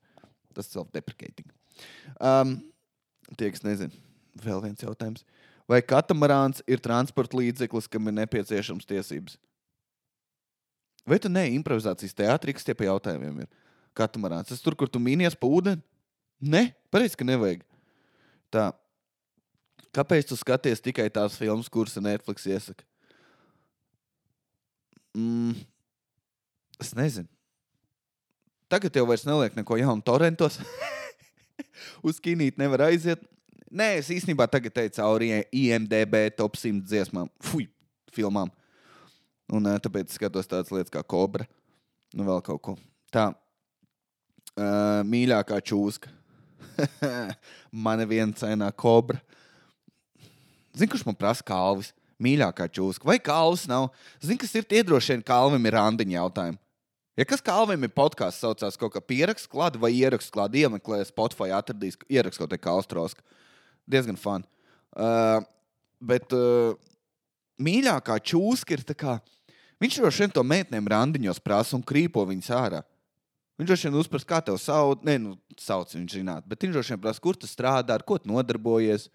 [0.54, 1.50] Tas ir self-deprecating.
[2.22, 2.54] Um,
[3.34, 3.90] tie, kas nezina,
[4.38, 5.26] vēl viens jautājums.
[5.66, 9.34] Vai katamarāns ir transporta līdzeklis, kam ir nepieciešams tiesības?
[11.06, 13.50] Vai tu ne improvizācijas teātrī, kas tie pa jautājumiem ir?
[13.96, 14.50] Katamarāns.
[14.50, 15.82] Tas tur, kur tu mīnies pa ūdeni?
[16.44, 17.62] Nē, pareizi, ka nevajag.
[18.52, 18.66] Tā.
[19.96, 22.84] Kāpēc tu skaties tikai tās filmas, kuras Netflix iesaka?
[25.16, 25.56] Mm,
[26.80, 27.28] Es nezinu.
[28.68, 30.58] Tagad jau vairs neliek neko jaunu torrentos.
[32.06, 33.22] Uz kinīti nevar aiziet.
[33.66, 37.66] Nē, es īstenībā tagad teicu cauri IMDB top 100 dziesmām, fui,
[38.14, 38.50] filmām.
[39.52, 41.46] Un tāpēc skatos tādas lietas kā Cobra.
[42.14, 42.76] Nu, vēl kaut ko.
[43.14, 43.30] Tā.
[44.56, 46.08] Uh, mīļākā čūska.
[47.86, 49.20] Mana viena cenā Cobra.
[50.72, 51.90] Zini, kurš man prasa kalvis?
[52.24, 53.04] Mīļākā čūska.
[53.04, 53.90] Vai kalvis nav?
[54.22, 56.60] Zini, kas ir tie droši vien kalvim ir randiņa jautājumi.
[57.16, 61.52] Ja kas kalvim ir podkāsts, saucās kaut kā pieraksts klāta vai ieraksts klāta, iemeklē Spotify,
[61.56, 63.24] atradīs ieraksts kaut kā kalstroska.
[63.88, 64.44] Diezgan fun.
[64.96, 65.44] Uh,
[66.00, 66.76] bet uh,
[67.60, 69.20] mīļākā čūska ir tā kā.
[69.84, 72.84] Viņš droši vien to meitenēm randiņos prasa un krīpo viņas ārā.
[73.56, 75.30] Viņš droši vien uzprasa, kā tev sauc, ne, nu,
[75.60, 79.08] sauc viņš zināt, bet viņš droši vien prasa, kur tu strādā, ar ko tu nodarbojies.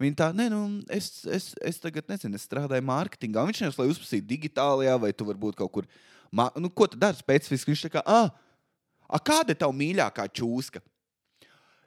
[0.00, 0.62] Viņa tā, nē, nu,
[0.92, 3.44] es, es, es tagad nezinu, es strādāju mārketingā.
[3.50, 5.88] Viņš nevis, lai uzprasītu digitālajā, vai tu varbūt kaut kur,
[6.32, 7.74] ma, nu, ko tu dari specifiski.
[7.74, 8.32] Viņš tā kā, ah,
[9.04, 10.82] a, kāda ir tava mīļākā čūska?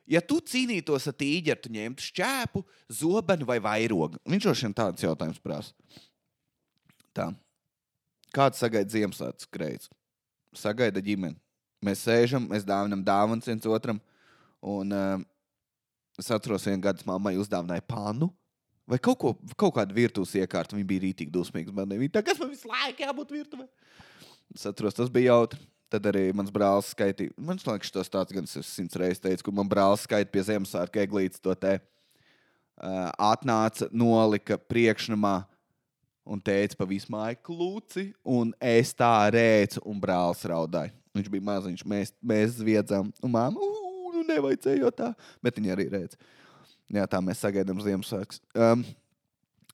[0.08, 2.62] Ja tu cīnītos ar tīģeri, tu ņemtu šķēpu,
[3.02, 4.22] zobenu vai vairogu.
[4.30, 5.74] Viņš droši vien tāds jautājums prasa.
[7.18, 7.34] Tā.
[8.38, 9.90] Kāds sagaida Ziemassvētku skrejus?
[10.56, 11.36] Sagaida ģimeni.
[11.86, 14.00] Mēs sēžam, mēs dāvinam dāvanas viens otram.
[14.66, 15.22] Un, uh,
[16.18, 18.32] es atceros, vienu gadu mammai uzdāvināja pānu.
[18.88, 20.78] Vai kaut, ko, kaut kādu virtuves iekārtu.
[20.78, 21.74] Viņa bija rītīgi dusmīga.
[21.76, 23.68] Viņa tā, kas man visu laiku jābūt virtuvē?
[24.56, 25.60] Es atceros, tas bija jautri.
[25.92, 27.32] Tad arī mans brālis skaitīja.
[27.40, 31.04] Man liekas, tas tāds gan es simts reizes teicu, kur man brālis skaitīja pie Ziemassvētku
[31.04, 31.78] eglītes to te.
[32.78, 35.40] Uh, atnāca, nolika priekšnamā
[36.28, 40.92] un teica pa visu māju klūci, un es tā rēcu, un brālis raudāja.
[41.18, 43.70] Viņš bija maziņš, mēs, mēs zviedzām, un māma,
[44.14, 45.12] nu nevajadzēja tā,
[45.44, 46.18] bet viņa arī redz.
[46.94, 48.40] Jā, tā mēs sagaidām Ziemassvētkus.
[48.56, 48.84] Um,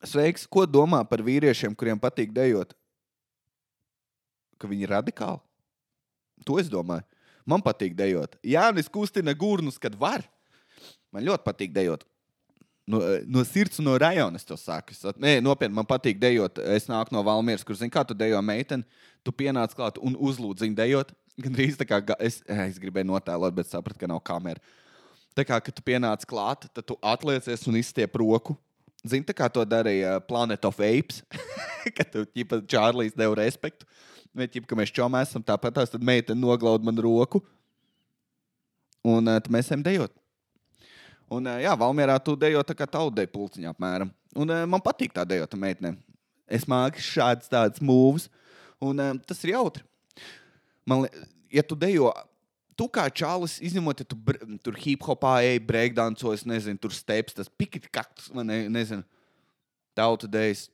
[0.01, 2.73] sveiks, ko domā par vīriešiem, kuriem patīk dejot?
[4.57, 5.43] Ka viņi ir radikāli?
[6.47, 7.05] To es domāju.
[7.45, 8.37] Man patīk dejot.
[8.45, 10.23] Jā, es kustina gurnus, kad var.
[11.13, 12.07] Man ļoti patīk dejot.
[12.89, 12.99] No,
[13.31, 14.95] no sirds, no rajona es to saku.
[14.95, 16.59] Es, nē, nopietni, man patīk dejot.
[16.73, 18.87] Es nāku no Valmieras, kur zinu, kā tu dejo meiteni.
[19.23, 21.13] Tu pienāc klāt un uzlūdz viņu dejot.
[21.41, 24.61] Gan drīz tā kā es, es gribēju notēlot, bet sapratu, ka nav kameras.
[25.33, 28.53] Tā kā, kad tu pienāc klāt, tad tu atliecies un izstiep roku.
[29.01, 31.23] Zini, tā kā to darīja Planet of Apes,
[31.97, 33.87] kad tu ķipa Čārlis deva respektu.
[34.33, 37.41] Vai ķipa, ka mēs čomā esam tāpat, tad meitene noglaud man roku.
[39.03, 40.13] Un uh, mēs ejam dejot.
[41.33, 44.13] Un, uh, jā, Valmjerā tu dejo tā kā taudē pulciņā apmēram.
[44.37, 45.95] Un uh, man patīk tā dejota meitene.
[46.45, 48.29] Es māku šādas tādas mūvas,
[48.81, 49.83] un uh, tas ir jautri.
[50.89, 52.11] Man liekas, ja tu dejo
[52.77, 54.17] tu kā čālis, izņemot, ja tu
[54.65, 59.05] tur hip hopā ej, breakdansos, nezinu, tur steps, tas pikit kaktus, man ne, nezinu,
[59.97, 60.67] tautu dēļas.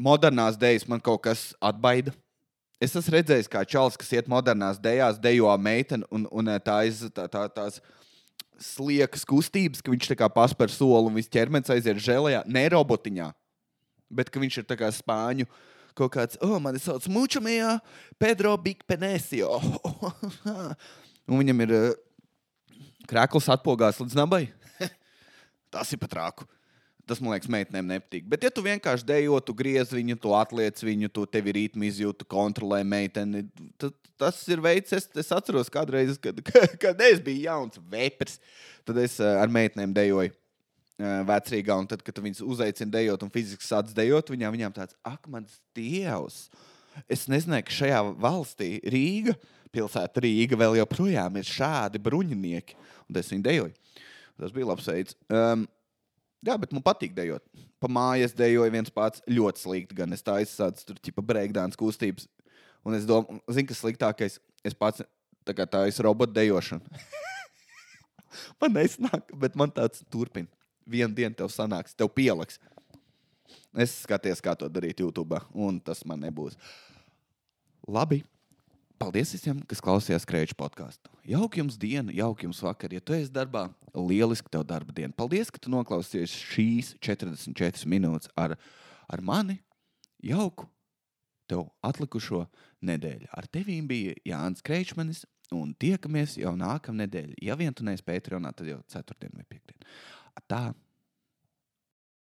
[0.00, 2.12] Modernās dēļas man kaut kas atbaida.
[2.82, 7.00] Es esmu redzējis, kā čalis, kas iet modernās dēļās, dejo meiteni un, un tā, iz,
[7.16, 7.80] tā, tā tās
[8.60, 13.30] sliekas kustības, ka viņš tā kā paspēr soli un viss ķermenis aiziet žēlējā, ne robotiņā,
[14.12, 15.48] bet ka viņš ir tā kā spāņu.
[15.96, 17.78] Kaut kāds, oh, mani sauc Mučamijā,
[18.20, 19.56] Pedro Bigpenesio.
[21.28, 21.86] un viņam ir uh,
[23.08, 24.42] krēkls atpogās līdz nabai.
[25.72, 26.48] Tas ir pat rāku.
[27.06, 28.26] Tas man liekas, meitenēm nepatīk.
[28.28, 32.26] Bet, ja tu vienkārši dejo, tu griez viņu, tu atliec viņu, tu tevi rītmi izjūti,
[32.28, 33.44] kontrolē meiteni,
[33.80, 36.40] tad tas ir veids, es, es atceros kādreiz, kad,
[36.82, 38.40] kad es biju jauns vepers.
[38.84, 40.34] Tad es uh, ar meitenēm dejoju
[40.98, 45.28] vecrīgā, un tad, kad viņas uzaicina dejot un fiziski sāc dejot, viņām, viņām tāds, ak,
[45.32, 46.46] mans dievs!
[47.12, 49.34] Es nezināju, ka šajā valstī Rīga
[49.74, 52.76] pilsēta Rīga vēl joprojām ir šādi bruņinieki.
[53.06, 53.74] Un es viņu dejoju.
[54.40, 55.16] Tas bija labs veids.
[55.32, 55.66] Um,
[56.44, 57.44] jā, bet man patīk dejot.
[57.82, 59.98] Pa mājas dejoju viens pats ļoti slikti.
[60.00, 62.28] Gan es tā izsācu tur tipa breakdance kustības.
[62.86, 64.40] Un es domāju, zinu, kas sliktākais.
[64.66, 65.04] Es pats
[65.46, 67.04] tā kā tā ir robotu dejošana.
[68.60, 70.48] man nesanāk, bet man tāds turpina.
[70.86, 72.60] Vienu dienu tev sanāks, tev pieliks.
[73.76, 76.56] Es skaties, kā to darīt YouTube, un tas man nebūs.
[77.86, 78.22] Labi.
[78.96, 81.10] Paldies visiem, kas klausījās Kreča podkāstu.
[81.28, 82.94] Jauka jums diena, jauka jums vakar.
[82.96, 85.12] Ja tu esi darbā, lieliski tev darba diena.
[85.12, 88.56] Paldies, ka tu noklausījies šīs 44 minūtes ar,
[89.12, 89.58] ar mani.
[90.24, 90.64] Jauku
[91.50, 92.46] tev atlikušo
[92.88, 93.28] nedēļu.
[93.36, 97.36] Ar tevi bija Jānis Kreičmanis, un tiekamies jau nākamā nedēļa.
[97.44, 99.78] Ja vien tu neesi Patreonā, tad jau ceturtdien vai piekdien.
[100.44, 100.60] Tā.